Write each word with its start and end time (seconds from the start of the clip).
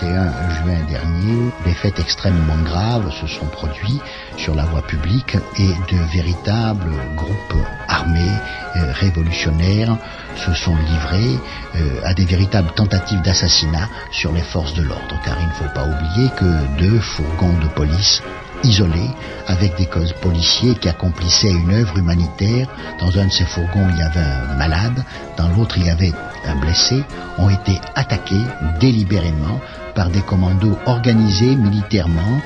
21 0.00 0.50
juin 0.50 0.84
dernier, 0.88 1.50
des 1.64 1.72
faits 1.72 1.98
extrêmement 1.98 2.56
graves 2.64 3.10
se 3.12 3.26
sont 3.26 3.46
produits 3.46 4.00
sur 4.36 4.54
la 4.54 4.64
voie 4.64 4.82
publique 4.82 5.36
et 5.58 5.68
de 5.92 5.98
véritables 6.12 6.94
groupes 7.16 7.66
armés 7.88 8.30
euh, 8.76 8.92
révolutionnaires 8.92 9.96
se 10.36 10.52
sont 10.54 10.76
livrés 10.76 11.38
euh, 11.76 12.00
à 12.04 12.14
des 12.14 12.26
véritables 12.26 12.70
tentatives 12.72 13.22
d'assassinat 13.22 13.88
sur 14.12 14.32
les 14.32 14.42
forces 14.42 14.74
de 14.74 14.82
l'ordre. 14.82 15.20
Car 15.24 15.36
il 15.40 15.48
ne 15.48 15.52
faut 15.52 15.74
pas 15.74 15.86
oublier 15.86 16.30
que 16.36 16.78
deux 16.78 17.00
fourgons 17.00 17.58
de 17.60 17.68
police 17.68 18.22
isolés 18.62 19.10
avec 19.46 19.76
des 19.76 19.88
policiers 20.20 20.74
qui 20.74 20.88
accomplissaient 20.88 21.50
une 21.50 21.72
œuvre 21.72 21.98
humanitaire. 21.98 22.68
Dans 23.00 23.16
un 23.18 23.26
de 23.26 23.32
ces 23.32 23.44
fourgons, 23.44 23.88
il 23.90 23.98
y 23.98 24.02
avait 24.02 24.20
un 24.20 24.54
malade, 24.56 25.04
dans 25.36 25.48
l'autre, 25.48 25.78
il 25.78 25.86
y 25.86 25.90
avait 25.90 26.12
un 26.46 26.56
blessé, 26.56 27.02
ont 27.38 27.50
été 27.50 27.80
attaqués 27.94 28.44
délibérément 28.80 29.60
par 29.98 30.10
des 30.10 30.22
commandos 30.22 30.78
organisés 30.86 31.56
militairement 31.56 32.40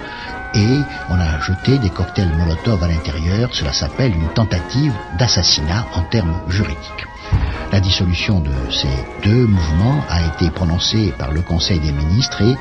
et 0.54 0.78
on 1.10 1.20
a 1.20 1.38
jeté 1.40 1.78
des 1.78 1.90
cocktails 1.90 2.34
Molotov 2.34 2.82
à 2.82 2.88
l'intérieur. 2.88 3.50
Cela 3.52 3.74
s'appelle 3.74 4.14
une 4.14 4.30
tentative 4.30 4.94
d'assassinat 5.18 5.86
en 5.94 6.00
termes 6.04 6.40
juridiques. 6.48 7.06
La 7.70 7.80
dissolution 7.80 8.40
de 8.40 8.54
ces 8.70 8.88
deux 9.22 9.46
mouvements 9.46 10.02
a 10.08 10.22
été 10.22 10.50
prononcée 10.50 11.12
par 11.18 11.30
le 11.30 11.42
Conseil 11.42 11.78
des 11.78 11.92
ministres 11.92 12.40
et 12.40 12.56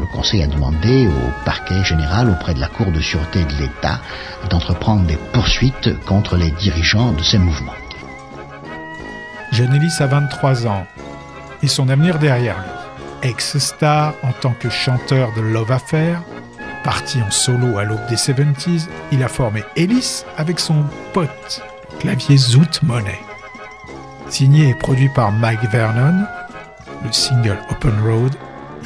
le 0.00 0.06
Conseil 0.06 0.42
a 0.42 0.46
demandé 0.46 1.06
au 1.06 1.44
parquet 1.44 1.84
général 1.84 2.30
auprès 2.30 2.54
de 2.54 2.60
la 2.60 2.68
Cour 2.68 2.90
de 2.90 3.00
sûreté 3.02 3.44
de 3.44 3.54
l'État 3.60 4.00
d'entreprendre 4.48 5.04
des 5.04 5.18
poursuites 5.34 6.02
contre 6.06 6.36
les 6.36 6.50
dirigeants 6.52 7.12
de 7.12 7.22
ces 7.22 7.36
mouvements. 7.36 7.76
Jeune 9.52 9.78
a 10.00 10.06
23 10.06 10.66
ans 10.66 10.86
et 11.62 11.68
son 11.68 11.90
avenir 11.90 12.18
derrière 12.18 12.56
lui. 12.56 12.77
Ex-star 13.22 14.14
en 14.22 14.32
tant 14.32 14.52
que 14.52 14.70
chanteur 14.70 15.32
de 15.34 15.40
Love 15.40 15.72
Affair, 15.72 16.22
parti 16.84 17.20
en 17.20 17.30
solo 17.30 17.78
à 17.78 17.84
l'aube 17.84 18.06
des 18.08 18.16
70s, 18.16 18.86
il 19.12 19.22
a 19.22 19.28
formé 19.28 19.64
Ellis 19.76 20.24
avec 20.36 20.60
son 20.60 20.84
pote, 21.12 21.62
clavier 21.98 22.36
Zoot 22.36 22.82
Money. 22.82 23.18
Signé 24.28 24.68
et 24.70 24.74
produit 24.74 25.08
par 25.08 25.32
Mike 25.32 25.70
Vernon, 25.70 26.24
le 27.04 27.12
single 27.12 27.58
Open 27.70 27.98
Road 28.04 28.34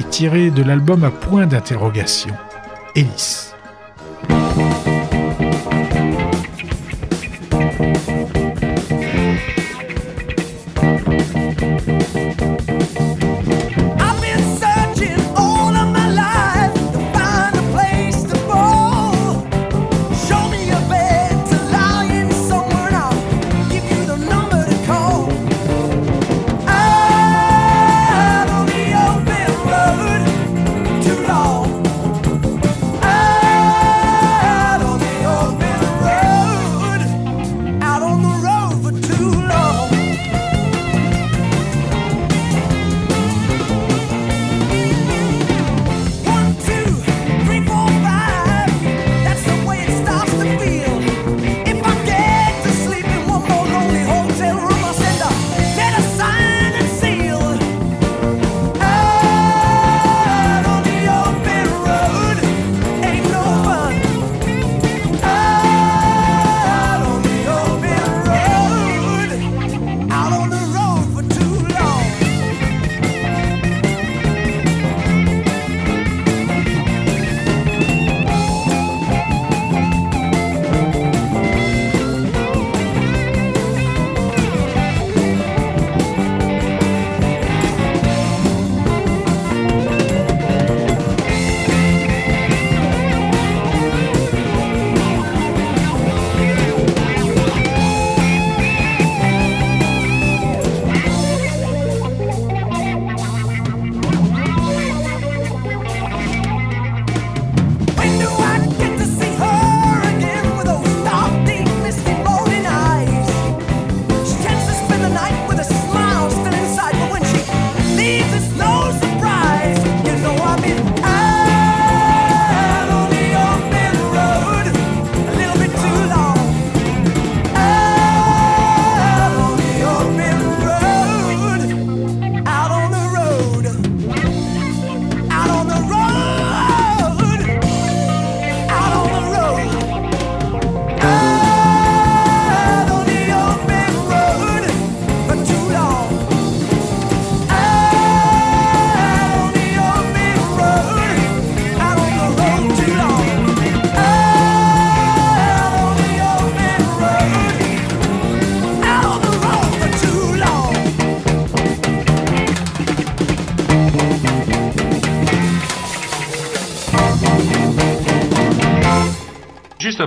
est 0.01 0.09
tiré 0.09 0.51
de 0.51 0.63
l'album 0.63 1.05
à 1.05 1.11
point 1.11 1.47
d'interrogation, 1.47 2.35
Ellis. 2.95 3.52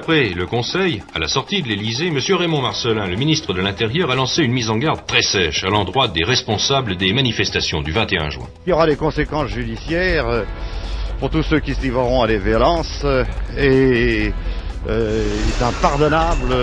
Après 0.06 0.30
le 0.36 0.46
Conseil, 0.46 1.02
à 1.16 1.20
la 1.20 1.28
sortie 1.28 1.64
de 1.64 1.68
l'Élysée, 1.68 2.10
M. 2.10 2.20
Raymond 2.38 2.62
Marcelin, 2.62 3.08
le 3.08 3.16
ministre 3.16 3.54
de 3.54 3.62
l'Intérieur, 3.62 4.12
a 4.12 4.16
lancé 4.16 4.44
une 4.44 4.52
mise 4.52 4.70
en 4.70 4.78
garde 4.78 5.04
très 5.08 5.24
sèche 5.24 5.64
à 5.64 5.70
l'endroit 5.70 6.08
des 6.08 6.24
responsables 6.24 6.96
des 6.96 7.12
manifestations 7.12 7.82
du 7.82 7.92
21 7.92 8.30
juin. 8.30 8.46
Il 8.68 8.70
y 8.70 8.74
aura 8.74 8.86
des 8.86 8.98
conséquences 8.98 9.50
judiciaires 9.50 10.28
euh, 10.28 10.44
pour 11.20 11.32
tous 11.32 11.42
ceux 11.42 11.60
qui 11.60 11.74
se 11.74 11.82
livreront 11.82 12.22
à 12.22 12.28
des 12.28 12.38
violences 12.38 13.02
euh, 13.04 13.24
et 13.58 14.32
euh, 14.88 15.28
il 15.44 15.50
est 15.50 15.66
impardonnable 15.66 16.54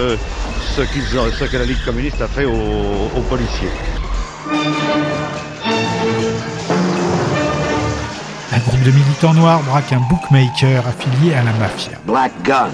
ce, 0.76 0.82
ce, 0.84 1.44
que 1.44 1.56
la 1.56 1.64
Ligue 1.64 1.84
communiste 1.84 2.22
a 2.22 2.28
fait 2.28 2.44
aux 2.44 3.22
policiers. 3.28 3.70
groupe 8.60 8.82
de 8.82 8.90
militants 8.92 9.34
noirs 9.34 9.62
braque 9.64 9.92
un 9.92 10.00
bookmaker 10.08 10.86
affilié 10.86 11.34
à 11.34 11.42
la 11.42 11.52
mafia. 11.54 11.98
Black 12.06 12.32
Gun. 12.44 12.70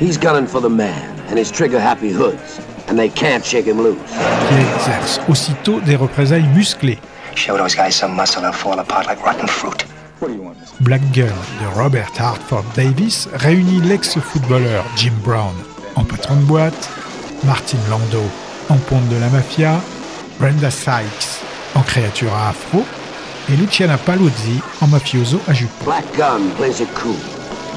He's 0.00 0.16
gunning 0.16 0.46
for 0.46 0.62
the 0.62 0.70
man 0.70 1.14
and 1.28 1.38
his 1.38 1.50
trigger-happy 1.50 2.10
hoods, 2.10 2.58
and 2.88 2.98
they 2.98 3.10
can't 3.10 3.44
shake 3.44 3.66
him 3.66 3.82
loose. 3.82 3.98
Qui 4.48 4.54
exerce 4.54 5.20
aussitôt 5.28 5.78
des 5.80 5.94
représailles 5.94 6.48
musclées. 6.54 6.98
Show 7.34 7.58
those 7.58 7.74
guys 7.74 7.94
some 7.94 8.16
muscle, 8.16 8.40
they'll 8.40 8.52
fall 8.52 8.78
apart 8.78 9.06
like 9.06 9.22
rotten 9.22 9.46
fruit. 9.46 9.84
Black 10.80 11.02
Gun 11.12 11.26
de 11.60 11.78
Robert 11.78 12.10
Hartford 12.18 12.64
Davis 12.74 13.28
réunit 13.34 13.82
l'ex-footballeur 13.82 14.84
Jim 14.96 15.12
Brown 15.22 15.54
en 15.96 16.04
patron 16.04 16.36
de 16.36 16.44
boîte, 16.44 16.88
Martin 17.44 17.78
Lando 17.90 18.22
en 18.70 18.76
ponte 18.76 19.06
de 19.10 19.16
la 19.20 19.28
mafia, 19.28 19.80
Brenda 20.38 20.70
Sykes 20.70 21.42
en 21.74 21.82
créature 21.82 22.32
à 22.34 22.48
afro 22.50 22.84
et 23.50 23.56
Luciana 23.56 23.98
Paluzzi 23.98 24.62
en 24.80 24.86
mafioso 24.86 25.40
à 25.46 25.52
jupe. 25.52 25.70
Black 25.84 26.04
Gun 26.16 26.50
plays 26.56 26.80
it 26.80 26.88
cool, 26.94 27.16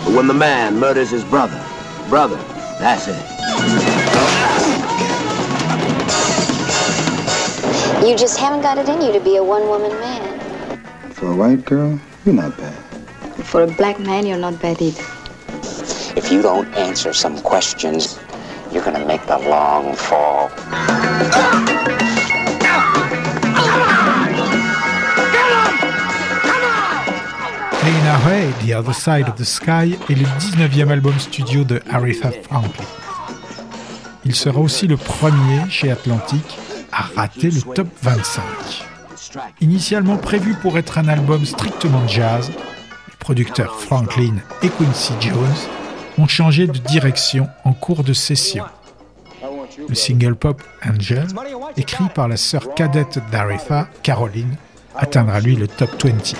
but 0.06 0.16
when 0.16 0.28
the 0.28 0.34
man 0.34 0.80
murders 0.80 1.12
his 1.12 1.24
brother, 1.26 1.60
brother, 2.14 2.38
that's 2.78 3.08
it. 3.08 3.16
You 8.08 8.16
just 8.16 8.38
haven't 8.38 8.62
got 8.62 8.78
it 8.78 8.88
in 8.88 9.02
you 9.02 9.12
to 9.12 9.20
be 9.20 9.38
a 9.38 9.44
one-woman 9.44 9.90
man. 9.94 10.80
For 11.10 11.32
a 11.32 11.36
white 11.36 11.66
girl, 11.66 12.00
you're 12.24 12.36
not 12.36 12.56
bad. 12.56 12.78
For 13.44 13.64
a 13.64 13.68
black 13.68 14.00
man, 14.00 14.28
you're 14.28 14.38
not 14.38 14.62
bad 14.62 14.80
either. 14.80 15.04
If 16.16 16.32
you 16.32 16.44
don't 16.44 16.72
answer 16.76 17.14
some 17.14 17.42
questions, 17.42 18.20
you're 18.72 18.86
gonna 18.86 19.08
make 19.08 19.26
the 19.26 19.40
long 19.40 19.96
fall. 19.96 20.52
The 28.04 28.74
Other 28.74 28.94
Side 28.94 29.30
of 29.30 29.36
the 29.36 29.46
Sky 29.46 29.98
est 30.10 30.16
le 30.16 30.26
19e 30.26 30.90
album 30.90 31.18
studio 31.18 31.64
de 31.64 31.82
Aretha 31.90 32.32
Franklin. 32.32 32.84
Il 34.26 34.36
sera 34.36 34.60
aussi 34.60 34.88
le 34.88 34.98
premier 34.98 35.70
chez 35.70 35.90
Atlantic 35.90 36.44
à 36.92 37.04
rater 37.16 37.50
le 37.50 37.62
top 37.62 37.88
25. 38.02 38.44
Initialement 39.62 40.18
prévu 40.18 40.54
pour 40.56 40.78
être 40.78 40.98
un 40.98 41.08
album 41.08 41.46
strictement 41.46 42.06
jazz, 42.06 42.52
les 42.52 43.16
producteurs 43.20 43.80
Franklin 43.80 44.36
et 44.62 44.70
Quincy 44.70 45.14
Jones 45.22 45.38
ont 46.18 46.28
changé 46.28 46.68
de 46.68 46.78
direction 46.78 47.48
en 47.64 47.72
cours 47.72 48.04
de 48.04 48.12
session. 48.12 48.66
Le 49.88 49.96
single 49.96 50.36
pop 50.36 50.62
Angel, 50.86 51.28
écrit 51.78 52.10
par 52.14 52.28
la 52.28 52.36
sœur 52.36 52.74
cadette 52.76 53.20
d'Aretha, 53.32 53.88
Caroline, 54.04 54.58
atteindra 54.94 55.40
lui 55.40 55.56
le 55.56 55.70
top 55.70 56.04
20. 56.04 56.34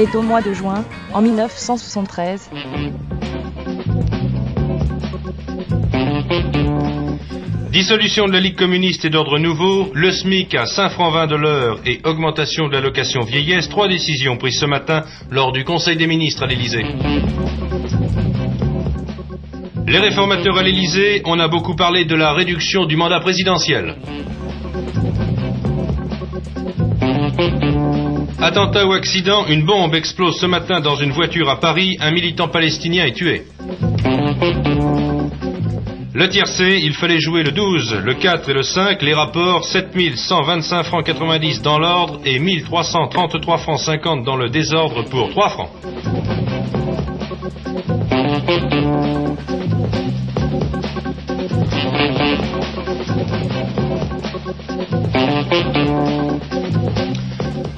Est 0.00 0.14
au 0.14 0.22
mois 0.22 0.40
de 0.40 0.52
juin, 0.52 0.84
en 1.12 1.20
1973. 1.20 2.50
Dissolution 7.70 8.26
de 8.26 8.32
la 8.32 8.40
Ligue 8.40 8.56
communiste 8.56 9.04
et 9.04 9.10
d'ordre 9.10 9.38
nouveau, 9.38 9.90
le 9.94 10.10
SMIC 10.10 10.54
à 10.54 10.66
5 10.66 10.88
francs 10.90 11.12
20 11.12 11.26
de 11.26 11.36
l'heure 11.36 11.80
et 11.86 12.00
augmentation 12.04 12.68
de 12.68 12.72
l'allocation 12.72 13.20
vieillesse, 13.20 13.68
trois 13.68 13.88
décisions 13.88 14.36
prises 14.36 14.58
ce 14.58 14.66
matin 14.66 15.04
lors 15.30 15.52
du 15.52 15.64
Conseil 15.64 15.96
des 15.96 16.06
ministres 16.06 16.42
à 16.42 16.46
l'Élysée. 16.46 16.84
Les 19.86 19.98
réformateurs 19.98 20.56
à 20.56 20.62
l'Élysée, 20.62 21.22
on 21.26 21.38
a 21.38 21.48
beaucoup 21.48 21.76
parlé 21.76 22.04
de 22.04 22.14
la 22.14 22.32
réduction 22.32 22.86
du 22.86 22.96
mandat 22.96 23.20
présidentiel. 23.20 23.96
Attentat 28.42 28.86
ou 28.86 28.92
accident, 28.92 29.46
une 29.48 29.66
bombe 29.66 29.94
explose 29.94 30.38
ce 30.40 30.46
matin 30.46 30.80
dans 30.80 30.96
une 30.96 31.12
voiture 31.12 31.50
à 31.50 31.60
Paris, 31.60 31.98
un 32.00 32.10
militant 32.10 32.48
palestinien 32.48 33.04
est 33.04 33.12
tué. 33.12 33.42
Le 36.14 36.28
tiercé, 36.28 36.80
il 36.82 36.94
fallait 36.94 37.20
jouer 37.20 37.42
le 37.42 37.52
12, 37.52 38.00
le 38.02 38.14
4 38.14 38.48
et 38.48 38.54
le 38.54 38.62
5, 38.62 39.02
les 39.02 39.14
rapports 39.14 39.64
7125 39.64 40.82
francs 40.84 41.04
90 41.04 41.60
dans 41.60 41.78
l'ordre 41.78 42.20
et 42.24 42.38
1333 42.38 43.58
francs 43.58 43.78
50 43.80 44.24
dans 44.24 44.36
le 44.36 44.48
désordre 44.48 45.04
pour 45.04 45.28
3 45.30 45.48
francs. 45.50 45.70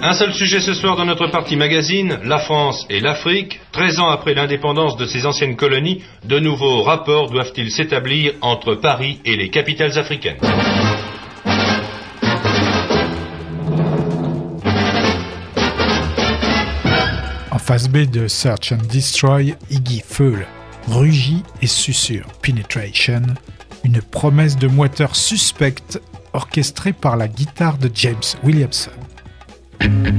Un 0.05 0.15
seul 0.15 0.35
sujet 0.35 0.61
ce 0.61 0.75
soir 0.75 0.97
dans 0.97 1.05
notre 1.05 1.29
partie 1.29 1.55
magazine, 1.55 2.19
la 2.25 2.41
France 2.41 2.85
et 2.91 2.99
l'Afrique. 2.99 3.61
13 3.71 4.01
ans 4.01 4.09
après 4.09 4.35
l'indépendance 4.35 4.97
de 4.97 5.07
ces 5.07 5.27
anciennes 5.27 5.55
colonies, 5.55 6.03
de 6.25 6.41
nouveaux 6.41 6.83
rapports 6.83 7.31
doivent-ils 7.31 7.71
s'établir 7.71 8.33
entre 8.41 8.75
Paris 8.75 9.21
et 9.25 9.37
les 9.37 9.49
capitales 9.49 9.97
africaines? 9.97 10.39
En 17.53 17.59
phase 17.59 17.89
B 17.89 17.99
de 17.99 18.27
Search 18.27 18.73
and 18.73 18.85
Destroy, 18.91 19.55
Iggy 19.71 20.03
feule, 20.05 20.49
rugit 20.89 21.45
et 21.63 21.69
susurre 21.69 22.27
Penetration, 22.43 23.23
une 23.85 24.03
promesse 24.03 24.57
de 24.57 24.67
moiteur 24.67 25.15
suspecte 25.15 26.01
orchestrée 26.33 26.93
par 26.93 27.17
la 27.17 27.29
guitare 27.29 27.79
de 27.79 27.89
James 27.95 28.17
Williamson. 28.43 28.91
So 29.83 29.89
fine, 29.89 30.13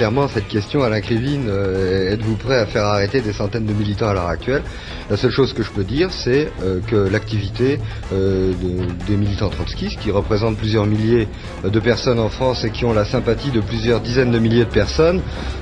clairement 0.00 0.28
cette 0.28 0.48
question, 0.48 0.82
Alain 0.82 1.02
Krivine, 1.02 1.44
euh, 1.50 2.14
êtes-vous 2.14 2.36
prêt 2.36 2.56
à 2.56 2.64
faire 2.64 2.84
arrêter 2.84 3.20
des 3.20 3.34
centaines 3.34 3.66
de 3.66 3.74
militants 3.74 4.08
à 4.08 4.14
l'heure 4.14 4.28
actuelle? 4.28 4.62
La 5.10 5.18
seule 5.18 5.30
chose 5.30 5.52
que 5.52 5.62
je 5.62 5.70
peux 5.70 5.84
dire, 5.84 6.08
c'est 6.10 6.50
euh, 6.62 6.80
que 6.80 6.96
l'activité 6.96 7.78
euh, 8.14 8.54
de- 8.54 9.04
des 9.06 9.18
militants 9.18 9.50
trotskistes, 9.50 9.98
qui 10.00 10.10
représentent 10.10 10.56
plusieurs 10.56 10.86
milliers 10.86 11.28
de 11.64 11.80
personnes 11.80 12.18
en 12.18 12.30
France 12.30 12.64
et 12.64 12.70
qui 12.70 12.86
ont 12.86 12.94
la 12.94 13.04
sympathie 13.04 13.50
de 13.50 13.60
plusieurs 13.60 14.00
dizaines 14.00 14.30
de 14.30 14.38
milliers 14.38 14.64
de 14.64 14.70
personnes, 14.70 15.20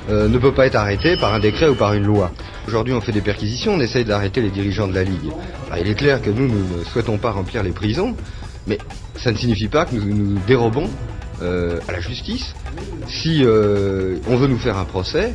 ne 0.09 0.37
peut 0.37 0.53
pas 0.53 0.67
être 0.67 0.77
arrêtée 0.77 1.17
par 1.17 1.33
un 1.33 1.39
décret 1.39 1.67
ou 1.67 1.75
par 1.75 1.93
une 1.93 2.05
loi. 2.05 2.31
Aujourd'hui, 2.65 2.93
on 2.93 3.01
fait 3.01 3.11
des 3.11 3.19
perquisitions, 3.19 3.73
on 3.73 3.81
essaye 3.81 4.05
d'arrêter 4.05 4.39
les 4.41 4.51
dirigeants 4.51 4.87
de 4.87 4.95
la 4.95 5.03
Ligue. 5.03 5.31
Il 5.77 5.85
est 5.85 5.95
clair 5.95 6.21
que 6.21 6.29
nous, 6.29 6.47
nous 6.47 6.77
ne 6.77 6.83
souhaitons 6.85 7.17
pas 7.17 7.31
remplir 7.31 7.61
les 7.61 7.71
prisons, 7.71 8.15
mais 8.67 8.77
ça 9.17 9.33
ne 9.33 9.37
signifie 9.37 9.67
pas 9.67 9.83
que 9.83 9.95
nous 9.95 10.05
nous 10.15 10.39
dérobons 10.47 10.89
euh, 11.41 11.79
à 11.87 11.91
la 11.91 11.99
justice 11.99 12.53
si 13.07 13.43
euh, 13.43 14.17
on 14.27 14.35
veut 14.35 14.47
nous 14.47 14.57
faire 14.57 14.77
un 14.77 14.85
procès 14.85 15.33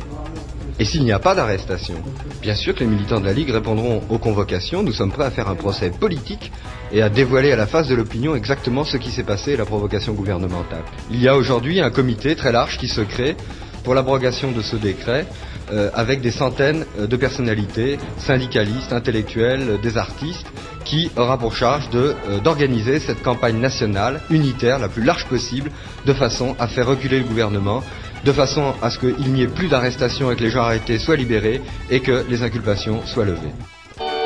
et 0.77 0.85
s'il 0.85 1.03
n'y 1.03 1.11
a 1.11 1.19
pas 1.19 1.35
d'arrestation. 1.35 1.95
Bien 2.41 2.55
sûr 2.55 2.75
que 2.75 2.81
les 2.81 2.85
militants 2.85 3.19
de 3.19 3.25
la 3.25 3.33
Ligue 3.33 3.49
répondront 3.49 4.01
aux 4.09 4.17
convocations, 4.17 4.83
nous 4.83 4.91
sommes 4.91 5.11
prêts 5.11 5.25
à 5.25 5.31
faire 5.31 5.47
un 5.47 5.55
procès 5.55 5.89
politique 5.89 6.51
et 6.91 7.01
à 7.01 7.09
dévoiler 7.09 7.51
à 7.51 7.55
la 7.55 7.65
face 7.65 7.87
de 7.87 7.95
l'opinion 7.95 8.35
exactement 8.35 8.83
ce 8.83 8.97
qui 8.97 9.09
s'est 9.09 9.23
passé 9.23 9.53
et 9.53 9.57
la 9.57 9.65
provocation 9.65 10.13
gouvernementale. 10.13 10.83
Il 11.11 11.21
y 11.21 11.27
a 11.27 11.35
aujourd'hui 11.35 11.79
un 11.79 11.91
comité 11.91 12.35
très 12.35 12.51
large 12.51 12.77
qui 12.77 12.87
se 12.87 13.01
crée 13.01 13.37
pour 13.83 13.93
l'abrogation 13.93 14.51
de 14.51 14.61
ce 14.61 14.75
décret 14.75 15.27
euh, 15.71 15.89
avec 15.93 16.21
des 16.21 16.31
centaines 16.31 16.85
de 16.99 17.15
personnalités, 17.15 17.97
syndicalistes, 18.17 18.91
intellectuels, 18.91 19.79
des 19.81 19.97
artistes, 19.97 20.47
qui 20.85 21.11
aura 21.17 21.37
pour 21.37 21.55
charge 21.55 21.89
de, 21.89 22.15
euh, 22.29 22.39
d'organiser 22.39 22.99
cette 22.99 23.21
campagne 23.21 23.59
nationale, 23.59 24.21
unitaire, 24.29 24.79
la 24.79 24.87
plus 24.87 25.03
large 25.03 25.25
possible, 25.25 25.71
de 26.05 26.13
façon 26.13 26.55
à 26.59 26.67
faire 26.67 26.87
reculer 26.87 27.19
le 27.19 27.25
gouvernement, 27.25 27.83
de 28.23 28.31
façon 28.31 28.73
à 28.81 28.89
ce 28.89 28.99
qu'il 28.99 29.33
n'y 29.33 29.41
ait 29.41 29.47
plus 29.47 29.67
d'arrestations 29.67 30.31
et 30.31 30.35
que 30.35 30.43
les 30.43 30.49
gens 30.49 30.61
arrêtés 30.61 30.99
soient 30.99 31.15
libérés 31.15 31.61
et 31.89 31.99
que 31.99 32.23
les 32.29 32.43
inculpations 32.43 33.05
soient 33.05 33.25
levées. 33.25 33.53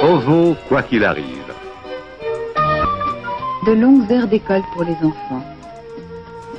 OVO, 0.03 0.55
quoi 0.67 0.83
qu'il 0.83 1.03
arrive. 1.03 1.25
De 3.65 3.73
longues 3.73 4.11
heures 4.11 4.27
d'école 4.27 4.61
pour 4.73 4.83
les 4.83 4.95
enfants. 4.95 5.43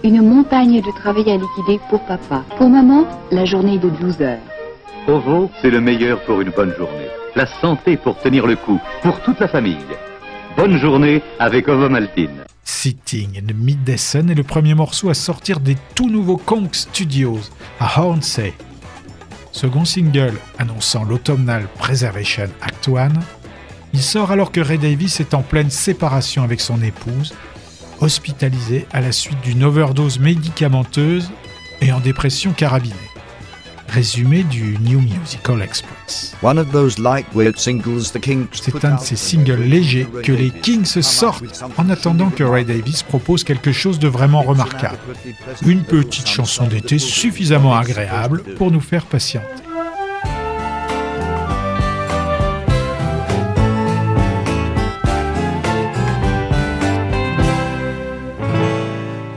Une 0.02 0.22
montagne 0.22 0.80
de 0.80 0.90
travail 0.98 1.30
à 1.30 1.36
liquider 1.36 1.80
pour 1.88 2.00
papa. 2.06 2.42
Pour 2.56 2.68
maman, 2.68 3.06
la 3.30 3.44
journée 3.44 3.78
de 3.78 3.88
12 3.88 4.20
heures. 4.22 4.38
OVO, 5.08 5.50
c'est 5.60 5.70
le 5.70 5.80
meilleur 5.80 6.20
pour 6.24 6.40
une 6.40 6.50
bonne 6.50 6.74
journée. 6.76 7.19
La 7.36 7.46
santé 7.46 7.96
pour 7.96 8.18
tenir 8.18 8.44
le 8.46 8.56
coup, 8.56 8.80
pour 9.02 9.20
toute 9.20 9.38
la 9.38 9.46
famille. 9.46 9.76
Bonne 10.56 10.78
journée 10.78 11.22
avec 11.38 11.68
Ovo 11.68 11.88
Maltine. 11.88 12.44
Sitting 12.64 13.38
in 13.38 13.46
the 13.46 13.54
Midday 13.54 13.96
Sun 13.96 14.30
est 14.30 14.34
le 14.34 14.42
premier 14.42 14.74
morceau 14.74 15.10
à 15.10 15.14
sortir 15.14 15.60
des 15.60 15.76
tout 15.94 16.10
nouveaux 16.10 16.38
Kong 16.38 16.66
Studios 16.72 17.38
à 17.78 18.00
Hornsey. 18.00 18.52
Second 19.52 19.84
single 19.84 20.34
annonçant 20.58 21.04
l'automnal 21.04 21.68
Preservation 21.78 22.48
Act 22.62 22.88
1, 22.88 23.10
il 23.92 24.02
sort 24.02 24.32
alors 24.32 24.50
que 24.50 24.60
Ray 24.60 24.78
Davis 24.78 25.20
est 25.20 25.34
en 25.34 25.42
pleine 25.42 25.70
séparation 25.70 26.42
avec 26.42 26.60
son 26.60 26.82
épouse, 26.82 27.32
hospitalisé 28.00 28.86
à 28.92 29.00
la 29.00 29.12
suite 29.12 29.40
d'une 29.42 29.62
overdose 29.62 30.18
médicamenteuse 30.18 31.30
et 31.80 31.92
en 31.92 32.00
dépression 32.00 32.52
carabinée. 32.52 33.09
Résumé 33.90 34.44
du 34.44 34.78
New 34.78 35.00
Musical 35.00 35.60
Express. 35.62 36.36
One 36.42 36.58
of 36.58 36.70
those 36.70 36.96
lightweight 36.98 37.58
singles 37.58 38.12
the 38.12 38.20
Kings 38.20 38.46
C'est 38.52 38.84
un 38.84 38.94
de 38.94 39.00
ces 39.00 39.16
singles 39.16 39.62
légers 39.62 40.06
que 40.22 40.30
les 40.30 40.50
Kings 40.50 40.84
sortent 40.84 41.64
en 41.76 41.90
attendant 41.90 42.30
que 42.30 42.44
Ray 42.44 42.64
Davis 42.64 43.02
propose 43.02 43.42
quelque 43.42 43.72
chose 43.72 43.98
de 43.98 44.06
vraiment 44.06 44.42
remarquable. 44.42 44.98
Une 45.66 45.82
petite 45.82 46.28
chanson 46.28 46.68
d'été 46.68 47.00
suffisamment 47.00 47.74
agréable 47.74 48.44
pour 48.56 48.70
nous 48.70 48.80
faire 48.80 49.06
patienter. 49.06 49.48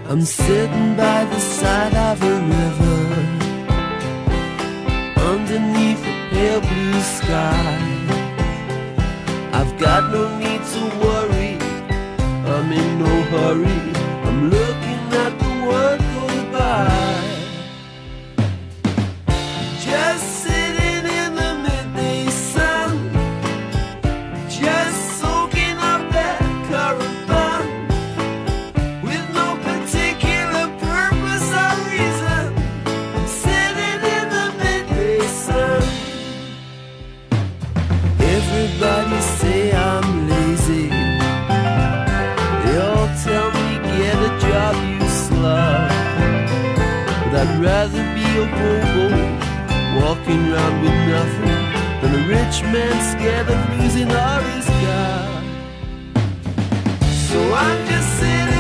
I'm 0.08 0.22
sitting 0.22 0.96
by 0.96 1.26
the 1.26 1.40
side 1.40 1.96
of 1.96 2.22
a 2.22 2.40
river 2.40 2.93
a 6.56 6.60
blue 6.60 7.02
sky. 7.02 7.80
I've 9.54 9.76
got 9.80 10.12
no 10.12 10.38
need 10.38 10.62
to 10.74 10.82
worry, 11.04 11.58
I'm 12.46 12.72
in 12.72 13.00
no 13.00 13.22
hurry. 13.32 13.93
Slug. 45.44 45.90
But 47.22 47.34
I'd 47.42 47.54
rather 47.68 48.04
be 48.16 48.28
a 48.44 48.46
hobo 48.58 49.06
walking 50.00 50.42
around 50.50 50.76
with 50.84 50.98
nothing 51.14 51.64
than 52.00 52.12
a 52.22 52.24
rich 52.36 52.58
man 52.74 52.96
scared 53.12 53.48
of 53.54 53.60
losing 53.78 54.10
all 54.24 54.42
he's 54.50 54.70
got. 54.86 55.44
So 57.30 57.40
I'm 57.64 57.80
just 57.92 58.10
sitting 58.20 58.53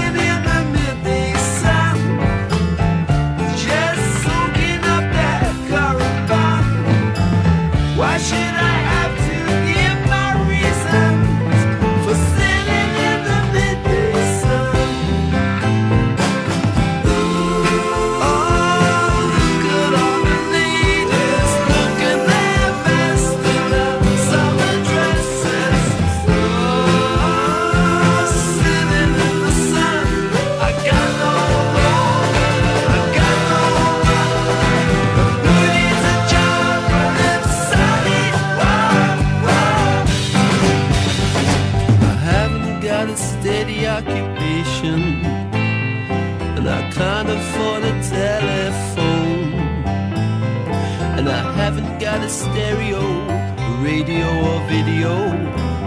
stereo, 52.53 53.01
a 53.01 53.69
radio 53.81 54.27
or 54.49 54.59
video, 54.69 55.11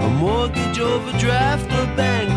a 0.05 0.11
mortgage 0.18 0.81
overdraft 0.81 1.70
or 1.72 1.87
bank 1.94 2.36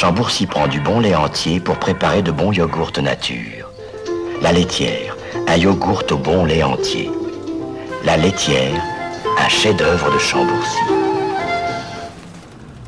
Chambourcy 0.00 0.46
prend 0.46 0.66
du 0.66 0.80
bon 0.80 0.98
lait 0.98 1.14
entier 1.14 1.60
pour 1.60 1.76
préparer 1.76 2.22
de 2.22 2.30
bons 2.30 2.52
yogourts 2.52 3.02
nature. 3.02 3.70
La 4.40 4.50
laitière, 4.50 5.14
un 5.46 5.58
yogourt 5.58 6.04
au 6.10 6.16
bon 6.16 6.46
lait 6.46 6.62
entier. 6.62 7.10
La 8.06 8.16
laitière, 8.16 8.82
un 9.38 9.48
chef-d'œuvre 9.50 10.10
de 10.10 10.18
Chambourcy. 10.18 10.78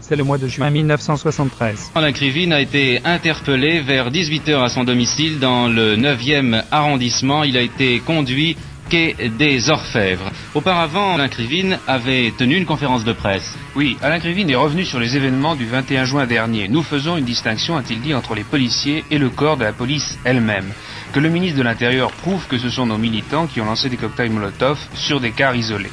C'est 0.00 0.16
le 0.16 0.24
mois 0.24 0.38
de 0.38 0.48
juin 0.48 0.70
1973. 0.70 1.92
Alain 1.94 2.12
Krivine 2.12 2.54
a 2.54 2.62
été 2.62 3.02
interpellé 3.04 3.80
vers 3.80 4.10
18h 4.10 4.62
à 4.62 4.70
son 4.70 4.84
domicile 4.84 5.38
dans 5.38 5.68
le 5.68 5.96
9e 5.96 6.62
arrondissement. 6.70 7.44
Il 7.44 7.58
a 7.58 7.60
été 7.60 8.00
conduit 8.00 8.56
des 8.92 9.70
Orfèvres. 9.70 10.30
Auparavant, 10.54 11.14
Alain 11.14 11.28
Krivine 11.28 11.78
avait 11.86 12.32
tenu 12.36 12.56
une 12.56 12.66
conférence 12.66 13.04
de 13.04 13.14
presse. 13.14 13.56
Oui, 13.74 13.96
Alain 14.02 14.18
Krivine 14.18 14.50
est 14.50 14.54
revenu 14.54 14.84
sur 14.84 15.00
les 15.00 15.16
événements 15.16 15.54
du 15.54 15.64
21 15.64 16.04
juin 16.04 16.26
dernier. 16.26 16.68
Nous 16.68 16.82
faisons 16.82 17.16
une 17.16 17.24
distinction, 17.24 17.78
a-t-il 17.78 18.02
dit, 18.02 18.12
entre 18.12 18.34
les 18.34 18.44
policiers 18.44 19.04
et 19.10 19.16
le 19.16 19.30
corps 19.30 19.56
de 19.56 19.64
la 19.64 19.72
police 19.72 20.18
elle-même. 20.24 20.70
Que 21.14 21.20
le 21.20 21.30
ministre 21.30 21.56
de 21.56 21.62
l'Intérieur 21.62 22.12
prouve 22.12 22.46
que 22.48 22.58
ce 22.58 22.68
sont 22.68 22.84
nos 22.84 22.98
militants 22.98 23.46
qui 23.46 23.62
ont 23.62 23.64
lancé 23.64 23.88
des 23.88 23.96
cocktails 23.96 24.30
Molotov 24.30 24.78
sur 24.94 25.20
des 25.20 25.32
cars 25.32 25.56
isolés. 25.56 25.92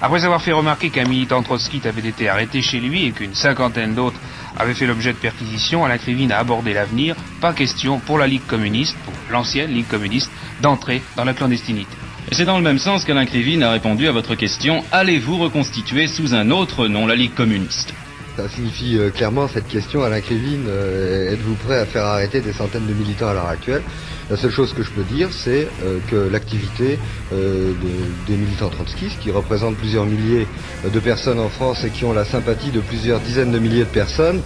Après 0.00 0.24
avoir 0.24 0.40
fait 0.40 0.52
remarquer 0.52 0.88
qu'un 0.88 1.06
militant 1.06 1.42
trotskite 1.42 1.84
avait 1.84 2.08
été 2.08 2.30
arrêté 2.30 2.62
chez 2.62 2.80
lui 2.80 3.04
et 3.04 3.12
qu'une 3.12 3.34
cinquantaine 3.34 3.94
d'autres 3.94 4.20
avaient 4.56 4.74
fait 4.74 4.86
l'objet 4.86 5.12
de 5.12 5.18
perquisitions, 5.18 5.84
Alain 5.84 5.98
Krivine 5.98 6.32
a 6.32 6.38
abordé 6.38 6.72
l'avenir. 6.72 7.14
Pas 7.42 7.52
question 7.52 7.98
pour 7.98 8.16
la 8.16 8.26
Ligue 8.26 8.46
communiste, 8.46 8.96
pour 9.04 9.12
l'ancienne 9.30 9.70
Ligue 9.70 9.88
communiste, 9.88 10.30
d'entrer 10.62 11.02
dans 11.14 11.24
la 11.24 11.34
clandestinité. 11.34 12.07
Et 12.30 12.34
c'est 12.34 12.44
dans 12.44 12.58
le 12.58 12.64
même 12.64 12.78
sens 12.78 13.04
qu'Alain 13.04 13.24
Krivine 13.26 13.62
a 13.62 13.70
répondu 13.72 14.06
à 14.06 14.12
votre 14.12 14.34
question 14.34 14.84
allez-vous 14.92 15.38
reconstituer 15.38 16.06
sous 16.06 16.34
un 16.34 16.50
autre 16.50 16.86
nom 16.86 17.06
la 17.06 17.14
Ligue 17.16 17.34
communiste? 17.34 17.94
Ça 18.36 18.48
signifie 18.48 18.96
euh, 18.98 19.10
clairement 19.10 19.48
cette 19.48 19.66
question, 19.66 20.04
Alain 20.04 20.20
Krivine, 20.20 20.66
euh, 20.68 21.32
êtes-vous 21.32 21.54
prêt 21.54 21.78
à 21.78 21.86
faire 21.86 22.04
arrêter 22.04 22.40
des 22.40 22.52
centaines 22.52 22.86
de 22.86 22.92
militants 22.92 23.28
à 23.28 23.32
l'heure 23.34 23.48
actuelle? 23.48 23.82
La 24.30 24.36
seule 24.36 24.52
chose 24.52 24.74
que 24.74 24.84
je 24.84 24.90
peux 24.90 25.02
dire, 25.02 25.30
c'est 25.32 25.66
euh, 25.82 25.98
que 26.08 26.14
l'activité 26.30 26.98
euh, 27.32 27.72
de- 27.72 28.30
des 28.30 28.36
militants 28.38 28.68
trotskistes, 28.68 29.18
qui 29.20 29.32
représentent 29.32 29.76
plusieurs 29.76 30.04
milliers 30.06 30.46
de 30.84 31.00
personnes 31.00 31.40
en 31.40 31.48
France 31.48 31.82
et 31.82 31.90
qui 31.90 32.04
ont 32.04 32.12
la 32.12 32.24
sympathie 32.24 32.70
de 32.70 32.80
plusieurs 32.80 33.18
dizaines 33.20 33.50
de 33.50 33.58
milliers 33.58 33.80
de 33.84 33.88
personnes, 33.88 34.40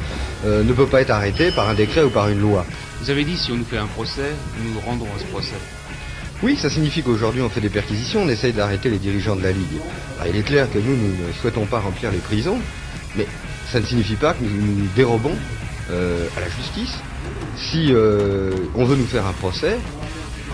euh, 0.46 0.62
ne 0.62 0.72
peut 0.72 0.86
pas 0.86 1.02
être 1.02 1.10
arrêtée 1.10 1.50
par 1.50 1.68
un 1.68 1.74
décret 1.74 2.02
ou 2.04 2.10
par 2.10 2.28
une 2.30 2.40
loi. 2.40 2.64
Vous 3.02 3.10
avez 3.10 3.24
dit, 3.24 3.36
si 3.36 3.50
on 3.52 3.56
nous 3.56 3.64
fait 3.64 3.76
un 3.78 3.86
procès, 3.88 4.30
nous 4.64 4.72
nous 4.72 4.80
rendrons 4.80 5.08
à 5.14 5.18
ce 5.18 5.24
procès. 5.26 5.56
Oui, 6.42 6.57
ça 6.57 6.68
signifie 6.68 7.02
qu'aujourd'hui 7.02 7.40
on 7.40 7.48
fait 7.48 7.61
des 7.61 7.68
perquisitions, 7.68 8.22
on 8.22 8.28
essaye 8.28 8.52
d'arrêter 8.52 8.90
les 8.90 8.98
dirigeants 8.98 9.37
de 9.37 9.42
la 9.42 9.52
Ligue. 9.52 9.81
Alors, 10.18 10.35
il 10.35 10.40
est 10.40 10.42
clair 10.42 10.68
que 10.72 10.78
nous, 10.78 10.96
nous 10.96 11.26
ne 11.28 11.33
souhaitons 11.40 11.66
pas 11.66 11.78
remplir 11.78 12.11
les 12.11 12.18
prisons, 12.18 12.59
mais 13.16 13.26
ça 13.70 13.78
ne 13.78 13.87
signifie 13.87 14.16
pas 14.16 14.35
que 14.35 14.42
nous 14.42 14.50
nous 14.50 14.88
dérobons 14.96 15.37
euh, 15.90 16.26
à 16.37 16.40
la 16.40 16.48
justice 16.48 16.98
si 17.57 17.92
euh, 17.92 18.50
on 18.74 18.85
veut 18.85 18.96
nous 18.96 19.07
faire 19.07 19.24
un 19.26 19.33
procès 19.33 19.76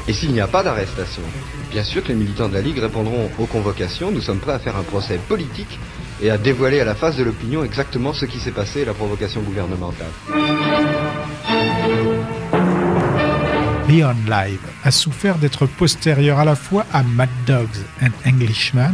et 0.07 0.13
s'il 0.13 0.33
n'y 0.33 0.41
a 0.41 0.47
pas 0.47 0.63
d'arrestation. 0.63 1.23
Bien 1.71 1.85
sûr 1.85 2.03
que 2.03 2.09
les 2.09 2.15
militants 2.15 2.49
de 2.49 2.55
la 2.55 2.61
Ligue 2.61 2.79
répondront 2.79 3.31
aux 3.39 3.47
convocations, 3.47 4.11
nous 4.11 4.21
sommes 4.21 4.41
prêts 4.41 4.53
à 4.53 4.59
faire 4.59 4.77
un 4.77 4.83
procès 4.83 5.19
politique 5.27 5.79
et 6.21 6.31
à 6.31 6.37
dévoiler 6.37 6.81
à 6.81 6.85
la 6.85 6.95
face 6.95 7.17
de 7.17 7.25
l'opinion 7.25 7.65
exactement 7.65 8.13
ce 8.13 8.27
qui 8.27 8.41
s'est 8.41 8.51
passé 8.51 8.81
et 8.81 8.85
la 8.85 8.95
provocation 8.95 9.41
gouvernementale. 9.41 10.09
Leon 13.89 14.17
Live 14.29 14.61
a 14.85 14.91
souffert 14.91 15.39
d'être 15.39 15.65
postérieur 15.65 16.39
à 16.39 16.45
la 16.45 16.57
fois 16.57 16.85
à 16.93 17.03
Mad 17.03 17.31
Dogs 17.47 17.69
and 18.03 18.11
Englishman 18.27 18.93